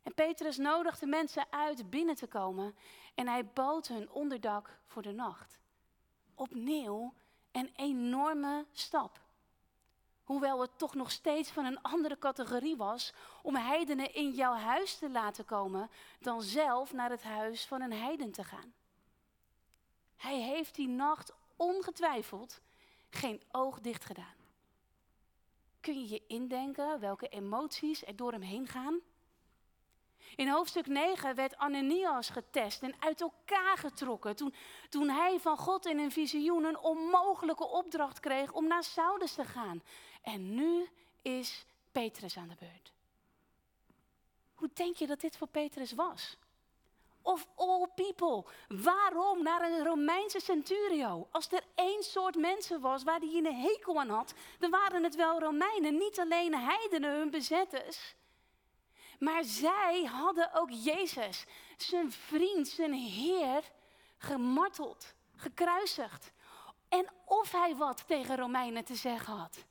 En 0.03 0.13
Petrus 0.13 0.57
nodigde 0.57 1.05
mensen 1.05 1.45
uit 1.49 1.89
binnen 1.89 2.15
te 2.15 2.27
komen 2.27 2.75
en 3.15 3.27
hij 3.27 3.45
bood 3.45 3.87
hun 3.87 4.09
onderdak 4.11 4.79
voor 4.85 5.01
de 5.01 5.11
nacht. 5.11 5.59
Opnieuw 6.35 7.13
een 7.51 7.71
enorme 7.75 8.65
stap. 8.71 9.22
Hoewel 10.23 10.61
het 10.61 10.77
toch 10.77 10.95
nog 10.95 11.11
steeds 11.11 11.49
van 11.49 11.65
een 11.65 11.81
andere 11.81 12.19
categorie 12.19 12.75
was 12.75 13.13
om 13.41 13.55
heidenen 13.55 14.13
in 14.13 14.31
jouw 14.31 14.53
huis 14.53 14.97
te 14.97 15.09
laten 15.09 15.45
komen 15.45 15.89
dan 16.19 16.41
zelf 16.41 16.93
naar 16.93 17.09
het 17.09 17.23
huis 17.23 17.65
van 17.65 17.81
een 17.81 17.93
heiden 17.93 18.31
te 18.31 18.43
gaan. 18.43 18.73
Hij 20.15 20.41
heeft 20.41 20.75
die 20.75 20.87
nacht 20.87 21.33
ongetwijfeld 21.55 22.61
geen 23.09 23.41
oog 23.51 23.79
dicht 23.79 24.05
gedaan. 24.05 24.35
Kun 25.79 25.99
je 25.99 26.09
je 26.09 26.23
indenken 26.27 26.99
welke 26.99 27.27
emoties 27.27 28.05
er 28.05 28.15
door 28.15 28.31
hem 28.31 28.41
heen 28.41 28.67
gaan? 28.67 29.01
In 30.35 30.49
hoofdstuk 30.49 30.87
9 30.87 31.35
werd 31.35 31.57
Ananias 31.57 32.29
getest 32.29 32.81
en 32.81 32.95
uit 32.99 33.21
elkaar 33.21 33.77
getrokken 33.77 34.35
toen, 34.35 34.53
toen 34.89 35.09
hij 35.09 35.39
van 35.39 35.57
God 35.57 35.85
in 35.85 35.99
een 35.99 36.11
visioen 36.11 36.63
een 36.63 36.79
onmogelijke 36.79 37.67
opdracht 37.67 38.19
kreeg 38.19 38.51
om 38.51 38.67
naar 38.67 38.83
Saulus 38.83 39.33
te 39.33 39.45
gaan. 39.45 39.83
En 40.23 40.55
nu 40.55 40.89
is 41.21 41.65
Petrus 41.91 42.37
aan 42.37 42.47
de 42.47 42.55
beurt. 42.59 42.91
Hoe 44.53 44.69
denk 44.73 44.95
je 44.95 45.07
dat 45.07 45.21
dit 45.21 45.37
voor 45.37 45.47
Petrus 45.47 45.91
was? 45.91 46.37
Of 47.21 47.47
all 47.55 47.87
people, 47.95 48.43
waarom 48.67 49.43
naar 49.43 49.71
een 49.71 49.83
Romeinse 49.83 50.39
centurio? 50.39 51.27
Als 51.31 51.51
er 51.51 51.63
één 51.75 52.03
soort 52.03 52.35
mensen 52.35 52.81
was 52.81 53.03
waar 53.03 53.19
hij 53.19 53.33
een 53.33 53.55
hekel 53.55 53.99
aan 53.99 54.09
had, 54.09 54.33
dan 54.59 54.71
waren 54.71 55.03
het 55.03 55.15
wel 55.15 55.39
Romeinen, 55.39 55.97
niet 55.97 56.19
alleen 56.19 56.55
heidenen, 56.55 57.11
hun 57.11 57.29
bezetters. 57.29 58.15
Maar 59.19 59.43
zij 59.43 60.03
hadden 60.03 60.53
ook 60.53 60.69
Jezus, 60.69 61.45
zijn 61.77 62.11
vriend, 62.11 62.67
zijn 62.67 62.93
Heer, 62.93 63.71
gemarteld, 64.17 65.13
gekruisigd. 65.35 66.31
En 66.89 67.09
of 67.25 67.51
hij 67.51 67.75
wat 67.75 68.07
tegen 68.07 68.37
Romeinen 68.37 68.85
te 68.85 68.95
zeggen 68.95 69.33
had. 69.33 69.65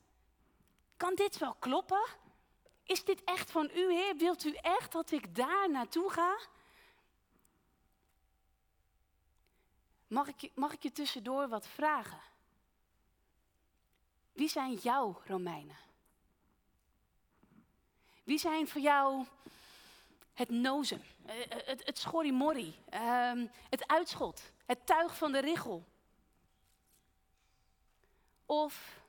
Kan 1.03 1.15
dit 1.15 1.39
wel 1.39 1.55
kloppen? 1.55 2.05
Is 2.85 3.05
dit 3.05 3.25
echt 3.25 3.51
van 3.51 3.71
u, 3.75 3.93
Heer? 3.93 4.17
Wilt 4.17 4.45
u 4.45 4.55
echt 4.55 4.93
dat 4.93 5.11
ik 5.11 5.35
daar 5.35 5.71
naartoe 5.71 6.11
ga? 6.11 6.39
Mag 10.07 10.29
ik, 10.29 10.51
mag 10.55 10.73
ik 10.73 10.83
je 10.83 10.93
tussendoor 10.93 11.49
wat 11.49 11.67
vragen? 11.67 12.21
Wie 14.33 14.49
zijn 14.49 14.75
jouw 14.75 15.21
Romeinen? 15.25 15.77
Wie 18.25 18.39
zijn 18.39 18.69
voor 18.69 18.81
jou 18.81 19.27
het 20.35 20.51
nozen, 20.51 21.03
eh, 21.27 21.41
eh, 21.43 21.67
het, 21.67 21.87
het 21.87 21.99
schorrimorrie, 21.99 22.75
ehm, 22.89 23.47
het 23.69 23.87
uitschot, 23.87 24.43
het 24.67 24.87
tuig 24.87 25.17
van 25.17 25.33
de 25.33 25.39
richel? 25.39 25.85
Of, 28.47 29.02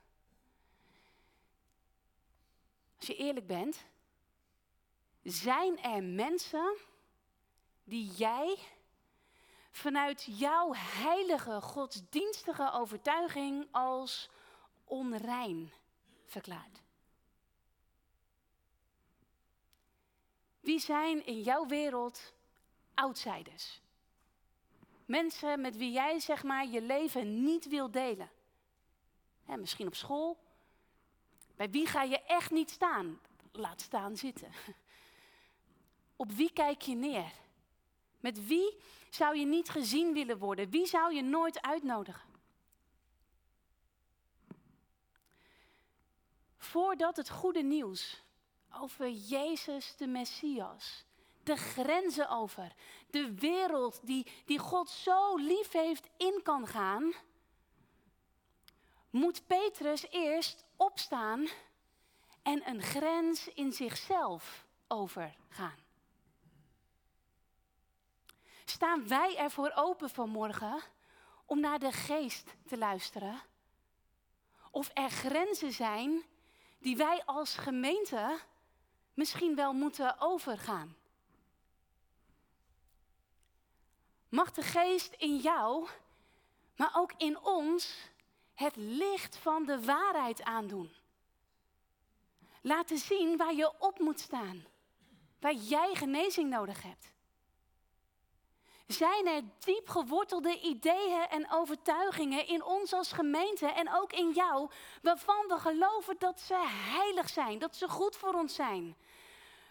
als 3.08 3.16
je 3.16 3.22
eerlijk 3.24 3.46
bent, 3.46 3.84
zijn 5.22 5.82
er 5.82 6.02
mensen 6.02 6.76
die 7.84 8.10
jij 8.10 8.58
vanuit 9.70 10.24
jouw 10.38 10.72
heilige 10.74 11.60
godsdienstige 11.60 12.70
overtuiging 12.72 13.68
als 13.70 14.30
onrein 14.84 15.72
verklaart? 16.24 16.82
Wie 20.60 20.78
zijn 20.78 21.26
in 21.26 21.40
jouw 21.40 21.66
wereld 21.66 22.32
outsiders? 22.94 23.80
Mensen 25.06 25.60
met 25.60 25.76
wie 25.76 25.92
jij 25.92 26.20
zeg 26.20 26.42
maar 26.42 26.66
je 26.66 26.82
leven 26.82 27.42
niet 27.44 27.68
wil 27.68 27.90
delen. 27.90 28.30
misschien 29.46 29.86
op 29.86 29.94
school. 29.94 30.43
Bij 31.56 31.70
wie 31.70 31.86
ga 31.86 32.02
je 32.02 32.22
echt 32.22 32.50
niet 32.50 32.70
staan? 32.70 33.20
Laat 33.52 33.80
staan 33.80 34.16
zitten. 34.16 34.52
Op 36.16 36.32
wie 36.32 36.52
kijk 36.52 36.82
je 36.82 36.94
neer? 36.94 37.32
Met 38.20 38.46
wie 38.46 38.76
zou 39.10 39.36
je 39.38 39.46
niet 39.46 39.68
gezien 39.68 40.12
willen 40.12 40.38
worden? 40.38 40.70
Wie 40.70 40.86
zou 40.86 41.14
je 41.14 41.22
nooit 41.22 41.62
uitnodigen? 41.62 42.32
Voordat 46.56 47.16
het 47.16 47.30
goede 47.30 47.62
nieuws 47.62 48.22
over 48.80 49.10
Jezus 49.10 49.96
de 49.96 50.06
Messias, 50.06 51.04
de 51.42 51.56
grenzen 51.56 52.28
over, 52.28 52.72
de 53.10 53.34
wereld 53.34 54.00
die, 54.02 54.26
die 54.44 54.58
God 54.58 54.90
zo 54.90 55.36
lief 55.36 55.72
heeft 55.72 56.08
in 56.16 56.40
kan 56.42 56.66
gaan, 56.66 57.12
moet 59.10 59.46
Petrus 59.46 60.06
eerst 60.10 60.63
opstaan 60.76 61.48
en 62.42 62.68
een 62.68 62.82
grens 62.82 63.48
in 63.48 63.72
zichzelf 63.72 64.66
overgaan. 64.88 65.78
Staan 68.64 69.08
wij 69.08 69.36
ervoor 69.36 69.72
open 69.74 70.10
vanmorgen 70.10 70.82
om 71.44 71.60
naar 71.60 71.78
de 71.78 71.92
geest 71.92 72.54
te 72.66 72.78
luisteren? 72.78 73.42
Of 74.70 74.90
er 74.94 75.10
grenzen 75.10 75.72
zijn 75.72 76.24
die 76.78 76.96
wij 76.96 77.22
als 77.24 77.56
gemeente 77.56 78.38
misschien 79.14 79.54
wel 79.54 79.72
moeten 79.72 80.20
overgaan? 80.20 80.96
Mag 84.28 84.52
de 84.52 84.62
geest 84.62 85.12
in 85.12 85.36
jou, 85.36 85.88
maar 86.76 86.90
ook 86.94 87.12
in 87.16 87.40
ons, 87.40 87.96
het 88.54 88.76
licht 88.76 89.36
van 89.36 89.64
de 89.64 89.84
waarheid 89.84 90.42
aandoen? 90.42 90.92
Laten 92.60 92.98
zien 92.98 93.36
waar 93.36 93.54
je 93.54 93.72
op 93.78 93.98
moet 93.98 94.20
staan, 94.20 94.64
waar 95.40 95.54
jij 95.54 95.94
genezing 95.94 96.50
nodig 96.50 96.82
hebt. 96.82 97.12
Zijn 98.86 99.26
er 99.26 99.42
diep 99.58 99.88
gewortelde 99.88 100.60
ideeën 100.60 101.26
en 101.30 101.50
overtuigingen 101.50 102.46
in 102.46 102.64
ons 102.64 102.92
als 102.92 103.12
gemeente 103.12 103.66
en 103.66 103.94
ook 103.94 104.12
in 104.12 104.32
jou, 104.32 104.70
waarvan 105.02 105.46
we 105.48 105.58
geloven 105.58 106.16
dat 106.18 106.40
ze 106.40 106.64
heilig 106.68 107.28
zijn, 107.28 107.58
dat 107.58 107.76
ze 107.76 107.88
goed 107.88 108.16
voor 108.16 108.32
ons 108.34 108.54
zijn, 108.54 108.96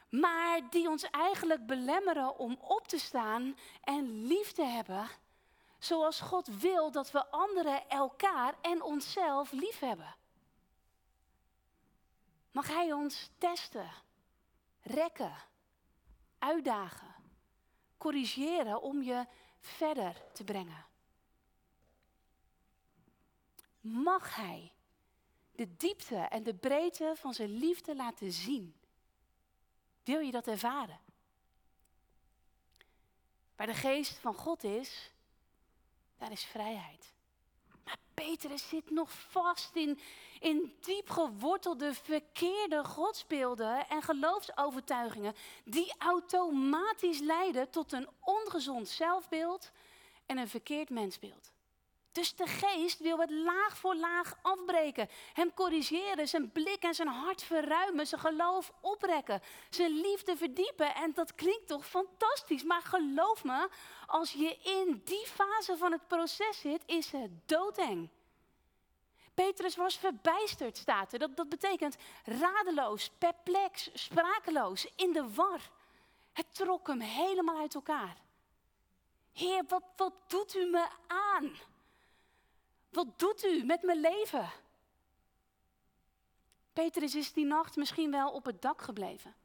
maar 0.10 0.70
die 0.70 0.90
ons 0.90 1.10
eigenlijk 1.10 1.66
belemmeren 1.66 2.38
om 2.38 2.58
op 2.62 2.88
te 2.88 3.00
staan 3.00 3.58
en 3.82 4.26
lief 4.26 4.52
te 4.52 4.64
hebben, 4.64 5.10
zoals 5.84 6.20
God 6.20 6.48
wil 6.48 6.92
dat 6.92 7.12
we 7.12 7.26
anderen, 7.32 7.90
elkaar 7.90 8.56
en 8.62 8.82
onszelf 8.82 9.52
lief 9.52 9.80
hebben? 9.80 10.16
Mag 12.52 12.68
Hij 12.68 12.94
ons 12.94 13.30
testen, 13.38 13.92
rekken, 14.82 15.36
uitdagen? 16.40 17.14
corrigeren 18.04 18.82
om 18.82 19.02
je 19.02 19.26
verder 19.60 20.22
te 20.34 20.44
brengen. 20.44 20.86
Mag 23.82 24.36
Hij 24.36 24.72
de 25.52 25.76
diepte 25.76 26.16
en 26.16 26.44
de 26.44 26.54
breedte 26.54 27.14
van 27.16 27.34
zijn 27.34 27.58
liefde 27.58 27.96
laten 27.96 28.32
zien? 28.32 28.76
Wil 30.04 30.20
je 30.20 30.32
dat 30.32 30.48
ervaren? 30.48 31.00
Waar 33.56 33.68
de 33.68 33.74
geest 33.74 34.18
van 34.18 34.34
God 34.34 34.64
is, 34.64 35.12
daar 36.24 36.32
is 36.32 36.44
vrijheid. 36.44 37.14
Maar 37.84 37.98
Petrus 38.14 38.68
zit 38.70 38.92
nog 38.92 39.12
vast 39.12 39.76
in, 39.76 40.00
in 40.40 40.76
diep 40.82 41.10
gewortelde 41.10 41.94
verkeerde 41.94 42.84
godsbeelden 42.84 43.88
en 43.88 44.02
geloofsovertuigingen 44.02 45.36
die 45.64 45.94
automatisch 45.98 47.20
leiden 47.20 47.70
tot 47.70 47.92
een 47.92 48.10
ongezond 48.20 48.88
zelfbeeld 48.90 49.72
en 50.26 50.38
een 50.38 50.48
verkeerd 50.48 50.90
mensbeeld. 50.90 51.53
Dus 52.14 52.36
de 52.36 52.48
geest 52.48 53.00
wil 53.00 53.18
het 53.18 53.30
laag 53.30 53.78
voor 53.78 53.96
laag 53.96 54.38
afbreken, 54.42 55.10
hem 55.34 55.54
corrigeren, 55.54 56.28
zijn 56.28 56.52
blik 56.52 56.84
en 56.84 56.94
zijn 56.94 57.08
hart 57.08 57.44
verruimen, 57.44 58.08
zijn 58.08 58.22
geloof 58.22 58.72
oprekken, 58.82 59.42
zijn 59.70 59.92
liefde 59.92 60.38
verdiepen. 60.38 60.96
En 60.96 61.14
dat 61.14 61.36
klinkt 61.36 61.68
toch 61.68 61.86
fantastisch, 61.86 62.64
maar 62.64 62.82
geloof 62.82 63.44
me, 63.44 63.70
als 64.06 64.32
je 64.32 64.58
in 64.58 65.02
die 65.06 65.26
fase 65.26 65.78
van 65.78 65.92
het 65.92 66.08
proces 66.08 66.60
zit, 66.60 66.84
is 66.86 67.12
het 67.12 67.32
doodeng. 67.46 68.10
Petrus 69.34 69.76
was 69.76 69.98
verbijsterd, 69.98 70.78
staat 70.78 71.14
er. 71.14 71.20
Dat, 71.20 71.36
dat 71.36 71.50
betekent 71.50 71.96
radeloos, 72.26 73.10
perplex, 73.18 73.90
sprakeloos, 73.94 74.88
in 74.96 75.14
de 75.14 75.34
war. 75.34 75.60
Het 76.34 76.56
trok 76.56 76.88
hem 76.88 77.00
helemaal 77.00 77.60
uit 77.60 77.76
elkaar. 77.76 78.18
Heer, 79.34 79.64
wat, 79.68 79.84
wat 79.96 80.14
doet 80.28 80.56
u 80.56 80.66
me 80.66 80.88
aan? 81.08 81.52
Wat 82.94 83.20
doet 83.20 83.46
u 83.46 83.64
met 83.64 83.82
mijn 83.82 84.00
leven? 84.00 84.50
Petrus 86.74 87.16
is 87.16 87.34
die 87.34 87.46
nacht 87.46 87.76
misschien 87.76 88.12
wel 88.12 88.32
op 88.32 88.46
het 88.46 88.62
dak 88.62 88.82
gebleven. 88.82 89.36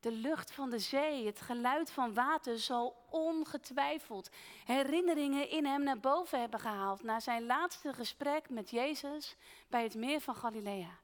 De 0.00 0.12
lucht 0.12 0.52
van 0.52 0.70
de 0.70 0.78
zee, 0.78 1.26
het 1.26 1.40
geluid 1.40 1.90
van 1.90 2.14
water 2.14 2.58
zal 2.58 2.96
ongetwijfeld 3.10 4.30
herinneringen 4.64 5.50
in 5.50 5.66
hem 5.66 5.82
naar 5.82 6.00
boven 6.00 6.40
hebben 6.40 6.60
gehaald 6.60 7.02
na 7.02 7.20
zijn 7.20 7.46
laatste 7.46 7.92
gesprek 7.92 8.48
met 8.48 8.70
Jezus 8.70 9.36
bij 9.68 9.82
het 9.82 9.94
meer 9.94 10.20
van 10.20 10.34
Galilea. 10.36 10.98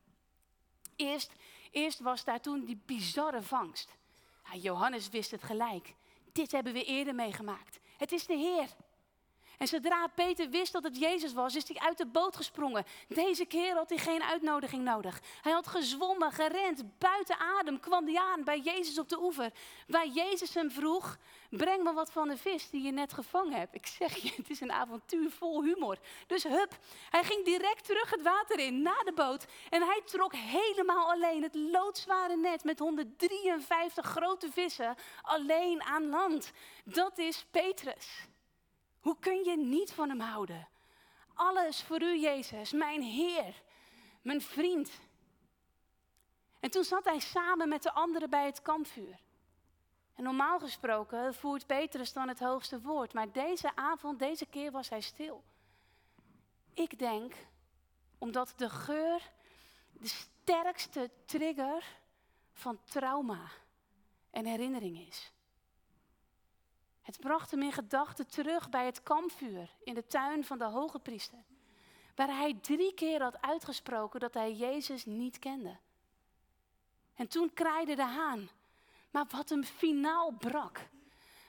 Eerst, 0.97 1.33
eerst 1.71 2.01
was 2.01 2.25
daar 2.25 2.41
toen 2.41 2.65
die 2.65 2.83
bizarre 2.87 3.43
vangst. 3.43 3.97
Johannes 4.53 5.09
wist 5.09 5.31
het 5.31 5.43
gelijk. 5.43 5.95
Dit 6.33 6.53
hebben 6.53 6.73
we 6.73 6.85
eerder 6.85 7.15
meegemaakt. 7.15 7.81
Het 7.97 8.13
is 8.13 8.27
de 8.27 8.37
Heer. 8.37 8.69
En 9.63 9.69
zodra 9.69 10.07
Peter 10.07 10.51
wist 10.51 10.73
dat 10.73 10.83
het 10.83 10.99
Jezus 10.99 11.33
was, 11.33 11.55
is 11.55 11.69
hij 11.69 11.79
uit 11.79 11.99
de 11.99 12.07
boot 12.07 12.37
gesprongen. 12.37 12.85
Deze 13.09 13.45
keer 13.45 13.75
had 13.75 13.89
hij 13.89 13.99
geen 13.99 14.23
uitnodiging 14.23 14.85
nodig. 14.85 15.21
Hij 15.43 15.53
had 15.53 15.67
gezwommen, 15.67 16.33
gerend, 16.33 16.99
buiten 16.99 17.39
adem 17.39 17.81
kwam 17.81 18.07
hij 18.07 18.17
aan 18.17 18.45
bij 18.45 18.61
Jezus 18.61 18.99
op 18.99 19.09
de 19.09 19.23
oever. 19.23 19.51
Waar 19.87 20.07
Jezus 20.07 20.55
hem 20.55 20.71
vroeg, 20.71 21.19
breng 21.51 21.83
me 21.83 21.93
wat 21.93 22.13
van 22.13 22.29
de 22.29 22.37
vis 22.37 22.71
die 22.71 22.83
je 22.83 22.93
net 22.93 23.13
gevangen 23.13 23.59
hebt. 23.59 23.75
Ik 23.75 23.87
zeg 23.87 24.17
je, 24.17 24.33
het 24.37 24.51
is 24.51 24.61
een 24.61 24.73
avontuur 24.73 25.31
vol 25.31 25.63
humor. 25.63 25.99
Dus 26.27 26.43
hup, 26.43 26.79
hij 27.11 27.25
ging 27.25 27.45
direct 27.45 27.85
terug 27.85 28.11
het 28.11 28.23
water 28.23 28.59
in, 28.59 28.83
naar 28.83 29.03
de 29.05 29.13
boot. 29.13 29.45
En 29.71 29.83
hij 29.83 30.03
trok 30.05 30.35
helemaal 30.35 31.11
alleen 31.11 31.43
het 31.43 31.55
loodzware 31.55 32.37
net 32.37 32.65
met 32.65 32.79
153 32.79 34.07
grote 34.07 34.53
vissen 34.53 34.95
alleen 35.23 35.83
aan 35.83 36.09
land. 36.09 36.53
Dat 36.85 37.19
is 37.19 37.47
Petrus. 37.51 38.31
Hoe 39.03 39.17
kun 39.19 39.45
je 39.45 39.57
niet 39.57 39.93
van 39.93 40.09
hem 40.09 40.21
houden? 40.21 40.69
Alles 41.35 41.83
voor 41.83 42.03
u, 42.03 42.21
Jezus, 42.21 42.73
mijn 42.73 43.03
Heer, 43.03 43.63
mijn 44.23 44.41
vriend. 44.41 44.91
En 46.61 46.71
toen 46.71 46.85
zat 46.85 47.05
hij 47.05 47.19
samen 47.19 47.69
met 47.69 47.83
de 47.83 47.93
anderen 47.93 48.31
bij 48.31 48.47
het 48.47 48.63
kampvuur. 48.63 49.21
En 50.15 50.25
normaal 50.25 50.59
gesproken 50.59 51.35
voert 51.35 51.67
Petrus 51.67 52.13
dan 52.13 52.29
het 52.29 52.41
hoogste 52.41 52.81
woord, 52.81 53.13
maar 53.13 53.33
deze 53.33 53.77
avond, 53.77 54.19
deze 54.19 54.47
keer 54.47 54.71
was 54.71 54.89
hij 54.89 55.01
stil. 55.01 55.45
Ik 56.75 56.99
denk 56.99 57.35
omdat 58.19 58.53
de 58.57 58.71
geur 58.71 59.31
de 59.93 60.09
sterkste 60.09 61.11
trigger 61.27 61.85
van 62.53 62.79
trauma 62.85 63.51
en 64.31 64.45
herinnering 64.45 65.07
is. 65.09 65.33
Het 67.03 67.21
bracht 67.21 67.51
hem 67.51 67.63
in 67.63 67.73
gedachten 67.73 68.27
terug 68.27 68.69
bij 68.69 68.87
het 68.87 69.03
kampvuur 69.03 69.71
in 69.85 69.95
de 69.95 70.07
tuin 70.07 70.45
van 70.45 70.59
de 70.59 70.65
hoge 70.65 70.99
priester, 70.99 71.45
waar 72.15 72.37
hij 72.37 72.59
drie 72.61 72.95
keer 72.95 73.23
had 73.23 73.41
uitgesproken 73.41 74.21
dat 74.21 74.35
hij 74.35 74.53
Jezus 74.53 75.05
niet 75.05 75.39
kende. 75.39 75.77
En 77.15 77.29
toen 77.29 77.53
kraaide 77.55 77.95
de 77.95 78.05
haan. 78.05 78.51
Maar 79.11 79.27
wat 79.31 79.49
hem 79.49 79.65
finaal 79.65 80.31
brak, 80.31 80.89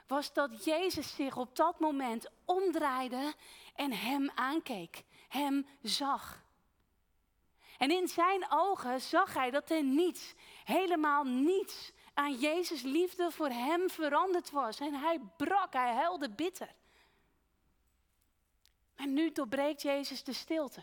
was 0.08 0.34
dat 0.34 0.63
Jezus 0.63 1.16
zich 1.16 1.38
op 1.38 1.56
dat 1.56 1.80
moment 1.80 2.30
omdraaide 2.46 3.34
en 3.76 3.92
hem 3.92 4.32
aankeek, 4.36 5.04
hem 5.28 5.66
zag. 5.82 6.44
En 7.78 7.92
in 7.92 8.08
zijn 8.08 8.46
ogen 8.50 9.02
zag 9.02 9.34
hij 9.34 9.52
dat 9.52 9.70
er 9.70 9.84
niets, 9.84 10.34
helemaal 10.63 11.24
niets 11.24 11.92
aan 12.13 12.34
Jezus 12.34 12.82
liefde 12.82 13.32
voor 13.32 13.49
hem 13.49 13.89
veranderd 13.89 14.49
was. 14.49 14.80
En 14.80 14.93
hij 14.93 15.19
brak, 15.38 15.73
hij 15.73 15.93
huilde 15.93 16.30
bitter. 16.30 16.73
En 18.95 19.13
nu 19.13 19.32
doorbreekt 19.32 19.82
Jezus 19.82 20.23
de 20.23 20.34
stilte, 20.34 20.82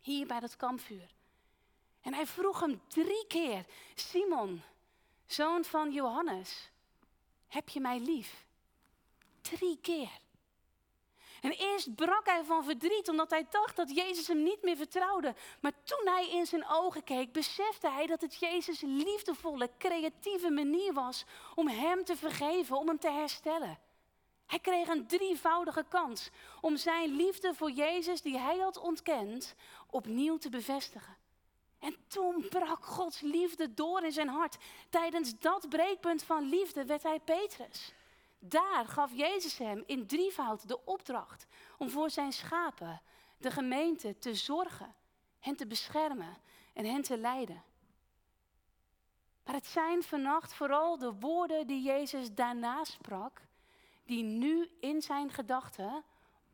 hier 0.00 0.26
bij 0.26 0.40
dat 0.40 0.56
kampvuur. 0.56 1.14
En 2.00 2.14
hij 2.14 2.26
vroeg 2.26 2.60
hem 2.60 2.80
drie 2.88 3.26
keer, 3.26 3.64
Simon, 3.94 4.62
zoon 5.26 5.64
van 5.64 5.92
Johannes, 5.92 6.70
heb 7.46 7.68
je 7.68 7.80
mij 7.80 7.98
lief? 7.98 8.44
Drie 9.40 9.78
keer. 9.80 10.10
En 11.46 11.52
eerst 11.52 11.94
brak 11.94 12.26
hij 12.26 12.44
van 12.44 12.64
verdriet 12.64 13.08
omdat 13.08 13.30
hij 13.30 13.46
dacht 13.50 13.76
dat 13.76 13.94
Jezus 13.94 14.26
hem 14.26 14.42
niet 14.42 14.62
meer 14.62 14.76
vertrouwde. 14.76 15.34
Maar 15.60 15.72
toen 15.84 16.06
hij 16.06 16.30
in 16.30 16.46
zijn 16.46 16.66
ogen 16.68 17.04
keek, 17.04 17.32
besefte 17.32 17.90
hij 17.90 18.06
dat 18.06 18.20
het 18.20 18.34
Jezus' 18.38 18.80
liefdevolle, 18.80 19.70
creatieve 19.78 20.50
manier 20.50 20.92
was 20.92 21.24
om 21.54 21.68
hem 21.68 22.04
te 22.04 22.16
vergeven, 22.16 22.76
om 22.76 22.88
hem 22.88 22.98
te 22.98 23.10
herstellen. 23.10 23.78
Hij 24.46 24.58
kreeg 24.58 24.88
een 24.88 25.06
drievoudige 25.06 25.84
kans 25.88 26.30
om 26.60 26.76
zijn 26.76 27.16
liefde 27.16 27.54
voor 27.54 27.70
Jezus, 27.70 28.22
die 28.22 28.38
hij 28.38 28.58
had 28.58 28.78
ontkend, 28.78 29.54
opnieuw 29.90 30.38
te 30.38 30.48
bevestigen. 30.48 31.16
En 31.78 31.96
toen 32.08 32.46
brak 32.48 32.84
Gods 32.84 33.20
liefde 33.20 33.74
door 33.74 34.02
in 34.02 34.12
zijn 34.12 34.28
hart. 34.28 34.56
Tijdens 34.90 35.38
dat 35.38 35.68
breekpunt 35.68 36.22
van 36.22 36.48
liefde 36.48 36.84
werd 36.84 37.02
hij 37.02 37.20
Petrus. 37.20 37.92
Daar 38.38 38.86
gaf 38.86 39.12
Jezus 39.12 39.58
hem 39.58 39.82
in 39.86 40.06
drievoud 40.06 40.68
de 40.68 40.84
opdracht 40.84 41.46
om 41.78 41.90
voor 41.90 42.10
zijn 42.10 42.32
schapen, 42.32 43.02
de 43.38 43.50
gemeente, 43.50 44.18
te 44.18 44.34
zorgen, 44.34 44.94
hen 45.38 45.56
te 45.56 45.66
beschermen 45.66 46.36
en 46.72 46.84
hen 46.84 47.02
te 47.02 47.18
leiden. 47.18 47.62
Maar 49.44 49.54
het 49.54 49.66
zijn 49.66 50.02
vannacht 50.02 50.54
vooral 50.54 50.98
de 50.98 51.12
woorden 51.12 51.66
die 51.66 51.82
Jezus 51.82 52.34
daarna 52.34 52.84
sprak, 52.84 53.40
die 54.04 54.22
nu 54.22 54.70
in 54.80 55.02
zijn 55.02 55.30
gedachten 55.30 56.04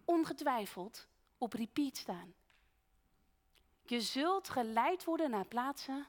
ongetwijfeld 0.04 1.06
op 1.38 1.52
repeat 1.52 1.96
staan. 1.96 2.34
Je 3.82 4.00
zult 4.00 4.48
geleid 4.48 5.04
worden 5.04 5.30
naar 5.30 5.46
plaatsen 5.46 6.06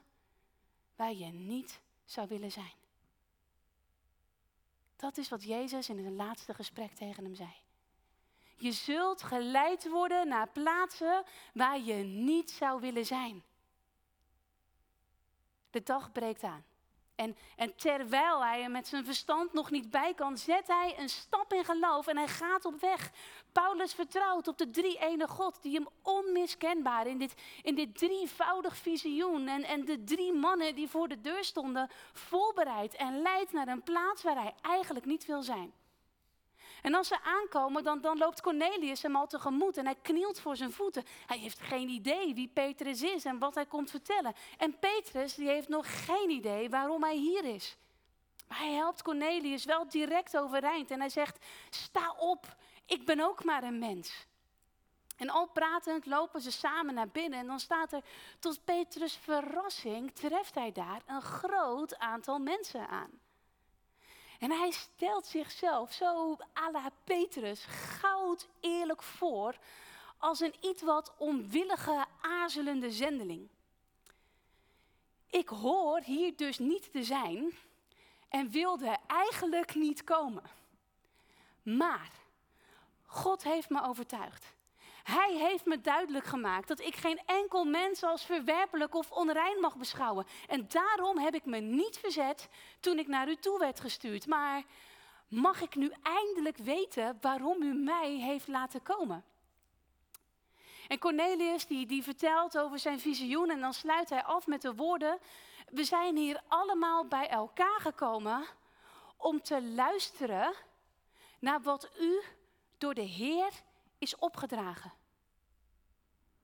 waar 0.96 1.12
je 1.12 1.26
niet 1.26 1.80
zou 2.04 2.28
willen 2.28 2.52
zijn. 2.52 2.83
Dat 4.96 5.16
is 5.16 5.28
wat 5.28 5.42
Jezus 5.42 5.88
in 5.88 6.04
het 6.04 6.14
laatste 6.14 6.54
gesprek 6.54 6.92
tegen 6.92 7.24
hem 7.24 7.34
zei. 7.34 7.54
Je 8.56 8.72
zult 8.72 9.22
geleid 9.22 9.88
worden 9.88 10.28
naar 10.28 10.48
plaatsen 10.48 11.24
waar 11.54 11.80
je 11.80 11.94
niet 12.04 12.50
zou 12.50 12.80
willen 12.80 13.06
zijn. 13.06 13.42
De 15.70 15.82
dag 15.82 16.12
breekt 16.12 16.42
aan. 16.42 16.64
En, 17.14 17.36
en 17.56 17.76
terwijl 17.76 18.44
hij 18.44 18.62
er 18.62 18.70
met 18.70 18.88
zijn 18.88 19.04
verstand 19.04 19.52
nog 19.52 19.70
niet 19.70 19.90
bij 19.90 20.14
kan, 20.14 20.38
zet 20.38 20.66
hij 20.66 20.94
een 20.98 21.08
stap 21.08 21.52
in 21.52 21.64
geloof 21.64 22.06
en 22.06 22.16
hij 22.16 22.28
gaat 22.28 22.64
op 22.64 22.80
weg. 22.80 23.10
Paulus 23.52 23.94
vertrouwt 23.94 24.48
op 24.48 24.58
de 24.58 24.70
drie 24.70 24.98
ene 24.98 25.28
God 25.28 25.62
die 25.62 25.74
hem 25.74 25.88
onmiskenbaar 26.02 27.06
in 27.06 27.18
dit, 27.18 27.34
in 27.62 27.74
dit 27.74 27.98
drievoudig 27.98 28.76
visioen 28.76 29.48
en, 29.48 29.64
en 29.64 29.84
de 29.84 30.04
drie 30.04 30.32
mannen 30.32 30.74
die 30.74 30.88
voor 30.88 31.08
de 31.08 31.20
deur 31.20 31.44
stonden 31.44 31.90
voorbereidt 32.12 32.94
en 32.94 33.22
leidt 33.22 33.52
naar 33.52 33.68
een 33.68 33.82
plaats 33.82 34.22
waar 34.22 34.42
hij 34.42 34.54
eigenlijk 34.60 35.06
niet 35.06 35.26
wil 35.26 35.42
zijn. 35.42 35.72
En 36.84 36.94
als 36.94 37.08
ze 37.08 37.22
aankomen, 37.22 37.84
dan, 37.84 38.00
dan 38.00 38.18
loopt 38.18 38.40
Cornelius 38.40 39.02
hem 39.02 39.16
al 39.16 39.26
tegemoet 39.26 39.76
en 39.76 39.84
hij 39.84 39.96
knielt 40.02 40.40
voor 40.40 40.56
zijn 40.56 40.72
voeten. 40.72 41.04
Hij 41.26 41.38
heeft 41.38 41.60
geen 41.60 41.88
idee 41.88 42.34
wie 42.34 42.48
Petrus 42.48 43.02
is 43.02 43.24
en 43.24 43.38
wat 43.38 43.54
hij 43.54 43.66
komt 43.66 43.90
vertellen. 43.90 44.34
En 44.58 44.78
Petrus 44.78 45.34
die 45.34 45.48
heeft 45.48 45.68
nog 45.68 46.04
geen 46.04 46.30
idee 46.30 46.68
waarom 46.68 47.02
hij 47.02 47.16
hier 47.16 47.44
is. 47.44 47.76
Maar 48.48 48.58
hij 48.58 48.72
helpt 48.72 49.02
Cornelius 49.02 49.64
wel 49.64 49.88
direct 49.88 50.36
overeind 50.36 50.90
en 50.90 51.00
hij 51.00 51.08
zegt, 51.08 51.44
sta 51.70 52.14
op, 52.18 52.56
ik 52.86 53.06
ben 53.06 53.20
ook 53.20 53.44
maar 53.44 53.62
een 53.62 53.78
mens. 53.78 54.26
En 55.16 55.30
al 55.30 55.46
pratend 55.46 56.06
lopen 56.06 56.40
ze 56.40 56.52
samen 56.52 56.94
naar 56.94 57.08
binnen 57.08 57.38
en 57.38 57.46
dan 57.46 57.60
staat 57.60 57.92
er, 57.92 58.04
tot 58.38 58.64
Petrus' 58.64 59.16
verrassing 59.16 60.14
treft 60.14 60.54
hij 60.54 60.72
daar 60.72 61.02
een 61.06 61.22
groot 61.22 61.98
aantal 61.98 62.38
mensen 62.38 62.88
aan. 62.88 63.22
En 64.38 64.50
hij 64.50 64.70
stelt 64.70 65.26
zichzelf 65.26 65.92
zo 65.92 66.36
à 66.58 66.70
la 66.70 66.90
Petrus 67.04 67.64
goud 67.64 68.48
eerlijk 68.60 69.02
voor 69.02 69.56
als 70.18 70.40
een 70.40 70.54
iets 70.60 70.82
wat 70.82 71.14
onwillige, 71.18 72.04
aarzelende 72.20 72.90
zendeling. 72.90 73.48
Ik 75.30 75.48
hoor 75.48 76.00
hier 76.00 76.36
dus 76.36 76.58
niet 76.58 76.92
te 76.92 77.02
zijn 77.02 77.52
en 78.28 78.50
wilde 78.50 78.98
eigenlijk 79.06 79.74
niet 79.74 80.04
komen. 80.04 80.42
Maar 81.62 82.10
God 83.06 83.42
heeft 83.42 83.70
me 83.70 83.82
overtuigd. 83.82 84.53
Hij 85.04 85.34
heeft 85.34 85.64
me 85.64 85.80
duidelijk 85.80 86.24
gemaakt 86.24 86.68
dat 86.68 86.80
ik 86.80 86.96
geen 86.96 87.20
enkel 87.26 87.64
mens 87.64 88.02
als 88.02 88.24
verwerpelijk 88.24 88.94
of 88.94 89.10
onrein 89.10 89.60
mag 89.60 89.76
beschouwen. 89.76 90.26
En 90.46 90.68
daarom 90.68 91.18
heb 91.18 91.34
ik 91.34 91.44
me 91.44 91.58
niet 91.58 91.98
verzet 91.98 92.48
toen 92.80 92.98
ik 92.98 93.06
naar 93.06 93.28
u 93.28 93.36
toe 93.36 93.58
werd 93.58 93.80
gestuurd. 93.80 94.26
Maar 94.26 94.62
mag 95.28 95.60
ik 95.60 95.74
nu 95.74 95.92
eindelijk 96.02 96.56
weten 96.56 97.18
waarom 97.20 97.62
u 97.62 97.74
mij 97.74 98.10
heeft 98.10 98.48
laten 98.48 98.82
komen? 98.82 99.24
En 100.88 100.98
Cornelius 100.98 101.66
die, 101.66 101.86
die 101.86 102.02
vertelt 102.02 102.58
over 102.58 102.78
zijn 102.78 103.00
visioen 103.00 103.50
en 103.50 103.60
dan 103.60 103.74
sluit 103.74 104.10
hij 104.10 104.24
af 104.24 104.46
met 104.46 104.62
de 104.62 104.74
woorden, 104.74 105.18
we 105.70 105.84
zijn 105.84 106.16
hier 106.16 106.42
allemaal 106.48 107.06
bij 107.06 107.28
elkaar 107.28 107.80
gekomen 107.80 108.44
om 109.16 109.42
te 109.42 109.62
luisteren 109.62 110.54
naar 111.38 111.62
wat 111.62 111.90
u 112.00 112.22
door 112.78 112.94
de 112.94 113.02
Heer 113.02 113.52
is 114.04 114.16
opgedragen. 114.18 114.92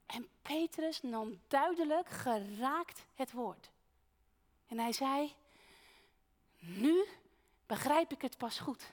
En 0.07 0.29
Petrus 0.43 1.03
nam 1.03 1.41
duidelijk 1.49 2.09
geraakt 2.09 3.05
het 3.15 3.33
woord. 3.33 3.71
En 4.69 4.79
hij 4.79 4.93
zei, 4.93 5.35
nu 6.59 7.05
begrijp 7.67 8.13
ik 8.13 8.23
het 8.23 8.37
pas 8.39 8.59
goed. 8.59 8.93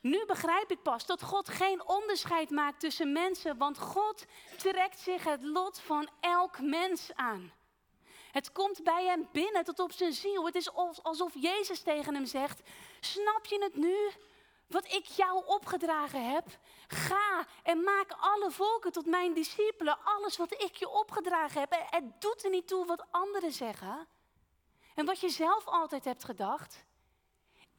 Nu 0.00 0.26
begrijp 0.26 0.70
ik 0.70 0.82
pas 0.82 1.06
dat 1.06 1.22
God 1.22 1.48
geen 1.48 1.86
onderscheid 1.88 2.50
maakt 2.50 2.80
tussen 2.80 3.12
mensen, 3.12 3.56
want 3.56 3.78
God 3.78 4.24
trekt 4.56 4.98
zich 4.98 5.24
het 5.24 5.42
lot 5.42 5.80
van 5.80 6.08
elk 6.20 6.60
mens 6.60 7.10
aan. 7.14 7.52
Het 8.32 8.52
komt 8.52 8.84
bij 8.84 9.04
hem 9.04 9.28
binnen 9.32 9.64
tot 9.64 9.78
op 9.78 9.92
zijn 9.92 10.12
ziel. 10.12 10.46
Het 10.46 10.54
is 10.54 10.72
alsof 11.02 11.32
Jezus 11.34 11.80
tegen 11.80 12.14
hem 12.14 12.26
zegt: 12.26 12.60
Snap 13.00 13.46
je 13.46 13.62
het 13.62 13.76
nu? 13.76 14.10
Wat 14.66 14.92
ik 14.92 15.04
jou 15.04 15.44
opgedragen 15.46 16.30
heb. 16.30 16.44
Ga 16.86 17.46
en 17.62 17.82
maak 17.82 18.12
alle 18.18 18.50
volken 18.50 18.92
tot 18.92 19.06
mijn 19.06 19.34
discipelen. 19.34 19.98
Alles 20.04 20.36
wat 20.36 20.52
ik 20.52 20.76
je 20.76 20.88
opgedragen 20.88 21.60
heb. 21.60 21.86
Het 21.90 22.20
doet 22.20 22.44
er 22.44 22.50
niet 22.50 22.68
toe 22.68 22.86
wat 22.86 23.04
anderen 23.10 23.52
zeggen. 23.52 24.06
En 24.94 25.06
wat 25.06 25.20
je 25.20 25.28
zelf 25.28 25.66
altijd 25.66 26.04
hebt 26.04 26.24
gedacht. 26.24 26.84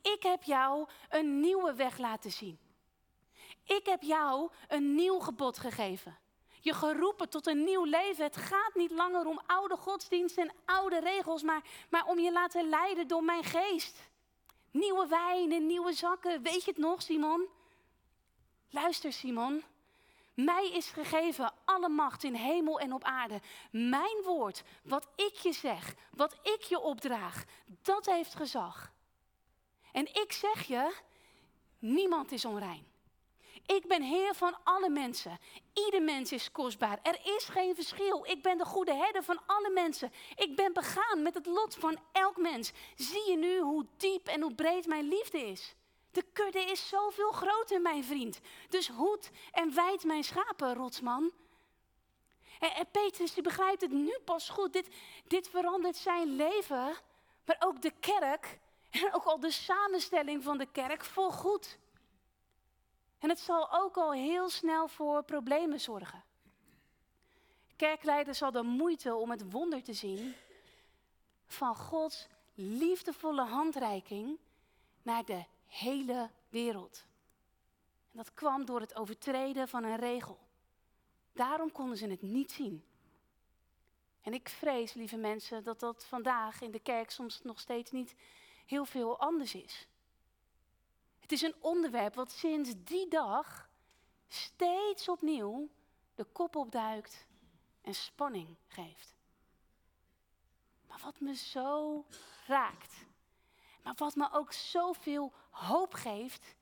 Ik 0.02 0.24
heb 0.24 0.44
jou 0.44 0.88
een 1.10 1.40
nieuwe 1.40 1.74
weg 1.74 1.98
laten 1.98 2.32
zien. 2.32 2.60
Ik 3.64 3.86
heb 3.86 4.02
jou 4.02 4.52
een 4.68 4.96
nieuw 4.96 5.20
gebod 5.20 5.58
gegeven. 5.60 6.18
Je 6.62 6.74
geroepen 6.74 7.30
tot 7.30 7.48
een 7.48 7.64
nieuw 7.64 7.84
leven. 7.84 8.24
Het 8.24 8.38
gaat 8.38 8.76
niet 8.76 8.92
langer 8.92 9.26
om 9.26 9.42
oude 9.46 9.78
godsdiensten 9.78 10.44
en 10.44 10.56
oude 10.66 11.00
regels, 11.00 11.44
maar, 11.44 11.62
maar 11.90 12.06
om 12.06 12.20
je 12.20 12.32
laten 12.32 12.70
leiden 12.70 13.08
door 13.08 13.24
mijn 13.24 13.44
geest. 13.44 14.10
Nieuwe 14.78 15.08
wijn 15.08 15.52
en 15.52 15.66
nieuwe 15.66 15.94
zakken. 15.94 16.42
Weet 16.42 16.64
je 16.64 16.72
het 16.72 16.80
nog, 16.80 17.02
Simon? 17.02 17.48
Luister, 18.70 19.14
Simon. 19.14 19.64
Mij 20.34 20.72
is 20.74 20.90
gegeven 20.90 21.54
alle 21.66 21.90
macht 21.90 22.24
in 22.24 22.34
hemel 22.34 22.80
en 22.80 22.94
op 22.94 23.04
aarde. 23.04 23.42
Mijn 23.72 24.22
woord, 24.24 24.64
wat 24.84 25.08
ik 25.16 25.34
je 25.34 25.54
zeg, 25.54 25.96
wat 26.12 26.34
ik 26.34 26.62
je 26.62 26.80
opdraag, 26.80 27.44
dat 27.82 28.06
heeft 28.06 28.36
gezag. 28.36 28.92
En 29.92 30.06
ik 30.16 30.32
zeg 30.32 30.68
je, 30.68 30.94
niemand 31.80 32.32
is 32.32 32.46
onrein. 32.46 32.88
Ik 33.68 33.88
ben 33.88 34.02
Heer 34.02 34.36
van 34.36 34.58
alle 34.64 34.90
mensen. 34.90 35.40
Ieder 35.74 36.02
mens 36.02 36.32
is 36.32 36.52
kostbaar. 36.52 37.00
Er 37.04 37.20
is 37.36 37.44
geen 37.44 37.76
verschil. 37.76 38.26
Ik 38.26 38.42
ben 38.42 38.58
de 38.58 38.66
goede 38.66 38.94
herder 38.94 39.24
van 39.24 39.40
alle 39.46 39.70
mensen. 39.70 40.12
Ik 40.36 40.56
ben 40.56 40.74
begaan 40.74 41.22
met 41.22 41.34
het 41.34 41.46
lot 41.46 41.76
van 41.76 41.98
elk 42.12 42.38
mens. 42.38 42.72
Zie 42.96 43.30
je 43.30 43.38
nu 43.38 43.60
hoe 43.60 43.86
diep 43.98 44.28
en 44.28 44.42
hoe 44.42 44.56
breed 44.56 44.86
mijn 44.86 45.08
liefde 45.08 45.38
is? 45.38 45.76
De 46.12 46.26
kudde 46.34 46.60
is 46.60 46.90
zoveel 46.90 47.32
groter, 47.32 47.82
mijn 47.82 48.04
vriend. 48.04 48.40
Dus 48.70 48.88
hoed 48.88 49.30
en 49.52 49.76
wijd 49.76 50.04
mijn 50.04 50.24
schapen, 50.24 50.74
rotsman. 50.74 51.32
En, 52.60 52.88
Petrus 52.92 53.34
die 53.34 53.44
begrijpt 53.44 53.82
het 53.82 53.92
nu 53.92 54.18
pas 54.26 54.50
goed. 54.50 54.74
Dit, 54.74 54.88
dit 55.28 55.50
verandert 55.50 55.96
zijn 55.96 56.36
leven, 56.36 56.96
maar 57.46 57.58
ook 57.60 57.82
de 57.82 57.94
kerk 58.00 58.60
en 58.90 59.14
ook 59.14 59.24
al 59.24 59.40
de 59.40 59.52
samenstelling 59.52 60.44
van 60.44 60.58
de 60.58 60.72
kerk 60.72 61.06
voor 61.06 61.32
goed. 61.32 61.78
En 63.20 63.30
het 63.30 63.40
zal 63.40 63.72
ook 63.72 63.98
al 63.98 64.12
heel 64.12 64.50
snel 64.50 64.88
voor 64.88 65.24
problemen 65.24 65.80
zorgen. 65.80 66.24
Kerkleiders 67.76 68.40
hadden 68.40 68.66
moeite 68.66 69.16
om 69.16 69.32
het 69.32 69.52
wonder 69.52 69.84
te 69.84 69.94
zien 69.94 70.36
van 71.46 71.76
Gods 71.76 72.28
liefdevolle 72.54 73.46
handreiking 73.46 74.38
naar 75.02 75.26
de 75.26 75.46
hele 75.66 76.30
wereld. 76.50 77.06
En 78.12 78.18
dat 78.18 78.34
kwam 78.34 78.66
door 78.66 78.80
het 78.80 78.96
overtreden 78.96 79.68
van 79.68 79.84
een 79.84 79.96
regel. 79.96 80.40
Daarom 81.34 81.72
konden 81.72 81.98
ze 81.98 82.08
het 82.08 82.22
niet 82.22 82.52
zien. 82.52 82.84
En 84.22 84.34
ik 84.34 84.50
vrees, 84.50 84.94
lieve 84.94 85.18
mensen, 85.18 85.64
dat 85.64 85.80
dat 85.80 86.06
vandaag 86.06 86.62
in 86.62 86.72
de 86.72 86.80
kerk 86.80 87.10
soms 87.10 87.42
nog 87.42 87.60
steeds 87.60 87.92
niet 87.92 88.16
heel 88.66 88.86
veel 88.86 89.20
anders 89.20 89.56
is. 89.56 89.88
Het 91.28 91.36
is 91.36 91.42
een 91.42 91.56
onderwerp 91.60 92.16
wat 92.16 92.32
sinds 92.32 92.74
die 92.78 93.08
dag 93.08 93.70
steeds 94.28 95.10
opnieuw 95.10 95.70
de 96.16 96.24
kop 96.24 96.56
opduikt 96.56 97.26
en 97.82 97.94
spanning 97.94 98.56
geeft. 98.68 99.16
Maar 100.88 101.00
wat 101.04 101.20
me 101.20 101.36
zo 101.36 102.06
raakt, 102.46 102.94
maar 103.84 103.94
wat 103.96 104.16
me 104.16 104.30
ook 104.32 104.54
zoveel 104.54 105.34
hoop 105.50 105.94
geeft, 105.94 106.56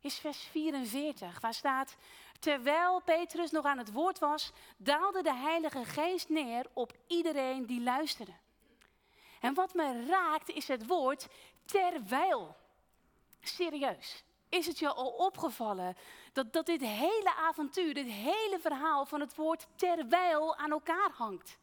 is 0.00 0.18
vers 0.18 0.38
44, 0.38 1.40
waar 1.40 1.54
staat: 1.54 1.96
Terwijl 2.38 3.00
Petrus 3.00 3.50
nog 3.50 3.64
aan 3.64 3.78
het 3.78 3.92
woord 3.92 4.18
was, 4.18 4.52
daalde 4.76 5.22
de 5.22 5.34
Heilige 5.34 5.84
Geest 5.84 6.28
neer 6.28 6.66
op 6.72 6.92
iedereen 7.06 7.66
die 7.66 7.82
luisterde. 7.82 8.34
En 9.40 9.54
wat 9.54 9.74
me 9.74 10.06
raakt 10.06 10.48
is 10.48 10.68
het 10.68 10.86
woord 10.86 11.28
terwijl. 11.64 12.60
Serieus, 13.42 14.24
is 14.48 14.66
het 14.66 14.78
je 14.78 14.88
al 14.88 15.08
opgevallen 15.08 15.96
dat, 16.32 16.52
dat 16.52 16.66
dit 16.66 16.80
hele 16.80 17.34
avontuur, 17.34 17.94
dit 17.94 18.06
hele 18.06 18.58
verhaal 18.60 19.06
van 19.06 19.20
het 19.20 19.34
woord 19.34 19.66
terwijl 19.76 20.56
aan 20.56 20.70
elkaar 20.70 21.10
hangt? 21.10 21.58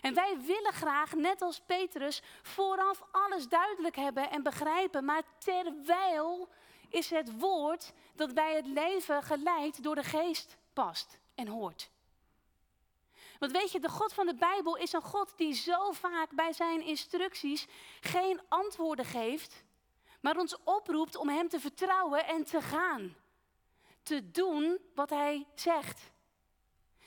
En 0.00 0.14
wij 0.14 0.36
willen 0.40 0.72
graag, 0.72 1.14
net 1.14 1.42
als 1.42 1.60
Petrus, 1.60 2.22
vooraf 2.42 3.02
alles 3.10 3.48
duidelijk 3.48 3.96
hebben 3.96 4.30
en 4.30 4.42
begrijpen. 4.42 5.04
Maar 5.04 5.22
terwijl 5.38 6.48
is 6.88 7.10
het 7.10 7.38
woord 7.38 7.92
dat 8.14 8.34
bij 8.34 8.54
het 8.54 8.66
leven 8.66 9.22
geleid 9.22 9.82
door 9.82 9.94
de 9.94 10.02
geest 10.02 10.56
past 10.72 11.18
en 11.34 11.48
hoort. 11.48 11.90
Want 13.38 13.52
weet 13.52 13.72
je, 13.72 13.80
de 13.80 13.88
God 13.88 14.12
van 14.12 14.26
de 14.26 14.34
Bijbel 14.34 14.76
is 14.76 14.92
een 14.92 15.02
God 15.02 15.32
die 15.36 15.54
zo 15.54 15.92
vaak 15.92 16.30
bij 16.30 16.52
zijn 16.52 16.82
instructies 16.82 17.66
geen 18.00 18.40
antwoorden 18.48 19.04
geeft, 19.04 19.64
maar 20.20 20.36
ons 20.36 20.56
oproept 20.64 21.16
om 21.16 21.28
Hem 21.28 21.48
te 21.48 21.60
vertrouwen 21.60 22.26
en 22.26 22.44
te 22.44 22.60
gaan. 22.60 23.16
Te 24.02 24.30
doen 24.30 24.78
wat 24.94 25.10
Hij 25.10 25.46
zegt. 25.54 26.10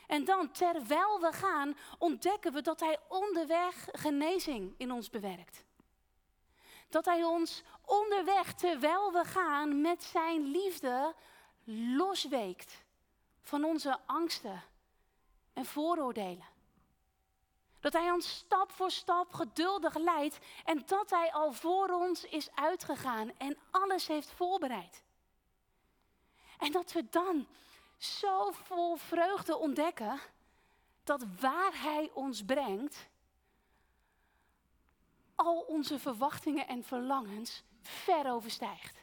En 0.08 0.26
dan, 0.26 0.52
terwijl 0.52 1.20
we 1.20 1.32
gaan, 1.32 1.78
ontdekken 1.98 2.54
we 2.54 2.62
dat 2.62 2.80
Hij 2.80 2.98
onderweg 3.08 3.88
genezing 3.92 4.74
in 4.78 4.92
ons 4.92 5.10
bewerkt. 5.10 5.64
Dat 6.90 7.06
Hij 7.06 7.24
ons 7.24 7.64
onderweg, 7.86 8.54
terwijl 8.54 9.12
we 9.12 9.24
gaan, 9.24 9.82
met 9.82 10.04
Zijn 10.04 10.52
liefde 10.52 11.16
losweekt 11.96 12.84
van 13.42 13.64
onze 13.64 14.00
angsten 14.06 14.64
en 15.54 15.66
vooroordelen. 15.66 16.49
Dat 17.80 17.94
Hij 17.94 18.12
ons 18.12 18.38
stap 18.38 18.72
voor 18.72 18.92
stap 18.92 19.34
geduldig 19.34 19.96
leidt 19.96 20.40
en 20.66 20.84
dat 20.86 21.10
Hij 21.10 21.32
al 21.32 21.54
voor 21.54 21.90
ons 21.90 22.24
is 22.24 22.50
uitgegaan 22.56 23.32
en 23.38 23.58
alles 23.72 24.08
heeft 24.08 24.32
voorbereid. 24.32 25.04
En 26.58 26.72
dat 26.72 26.92
we 26.92 27.06
dan 27.10 27.48
zo 27.98 28.52
vol 28.52 28.96
vreugde 28.96 29.58
ontdekken 29.58 30.20
dat 31.04 31.26
waar 31.40 31.82
Hij 31.82 32.12
ons 32.14 32.46
brengt, 32.46 33.08
al 35.36 35.60
onze 35.60 36.00
verwachtingen 36.00 36.68
en 36.68 36.84
verlangens 36.84 37.64
ver 37.82 38.32
overstijgt. 38.32 38.98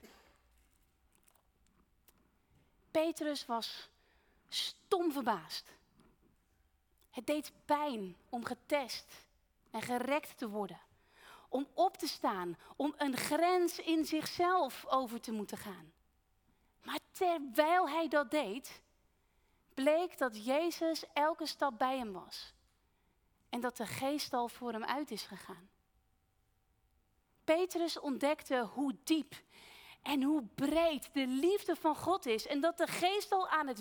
Petrus 2.90 3.46
was 3.46 3.88
stom 4.48 5.12
verbaasd. 5.12 5.64
Het 7.16 7.26
deed 7.26 7.52
pijn 7.64 8.16
om 8.28 8.44
getest 8.44 9.26
en 9.70 9.82
gerekt 9.82 10.38
te 10.38 10.48
worden. 10.48 10.80
Om 11.48 11.68
op 11.74 11.96
te 11.96 12.06
staan, 12.08 12.56
om 12.76 12.94
een 12.96 13.16
grens 13.16 13.78
in 13.78 14.04
zichzelf 14.04 14.86
over 14.86 15.20
te 15.20 15.32
moeten 15.32 15.58
gaan. 15.58 15.92
Maar 16.82 16.98
terwijl 17.12 17.88
hij 17.88 18.08
dat 18.08 18.30
deed, 18.30 18.82
bleek 19.74 20.18
dat 20.18 20.44
Jezus 20.44 21.04
elke 21.12 21.46
stap 21.46 21.78
bij 21.78 21.98
hem 21.98 22.12
was. 22.12 22.54
En 23.48 23.60
dat 23.60 23.76
de 23.76 23.86
geest 23.86 24.32
al 24.32 24.48
voor 24.48 24.72
hem 24.72 24.84
uit 24.84 25.10
is 25.10 25.22
gegaan. 25.22 25.68
Petrus 27.44 27.98
ontdekte 27.98 28.68
hoe 28.74 28.96
diep 29.04 29.34
en 30.02 30.22
hoe 30.22 30.42
breed 30.54 31.08
de 31.12 31.26
liefde 31.26 31.76
van 31.76 31.96
God 31.96 32.26
is. 32.26 32.46
En 32.46 32.60
dat 32.60 32.76
de 32.76 32.86
geest 32.86 33.32
al 33.32 33.48
aan 33.48 33.66
het 33.66 33.80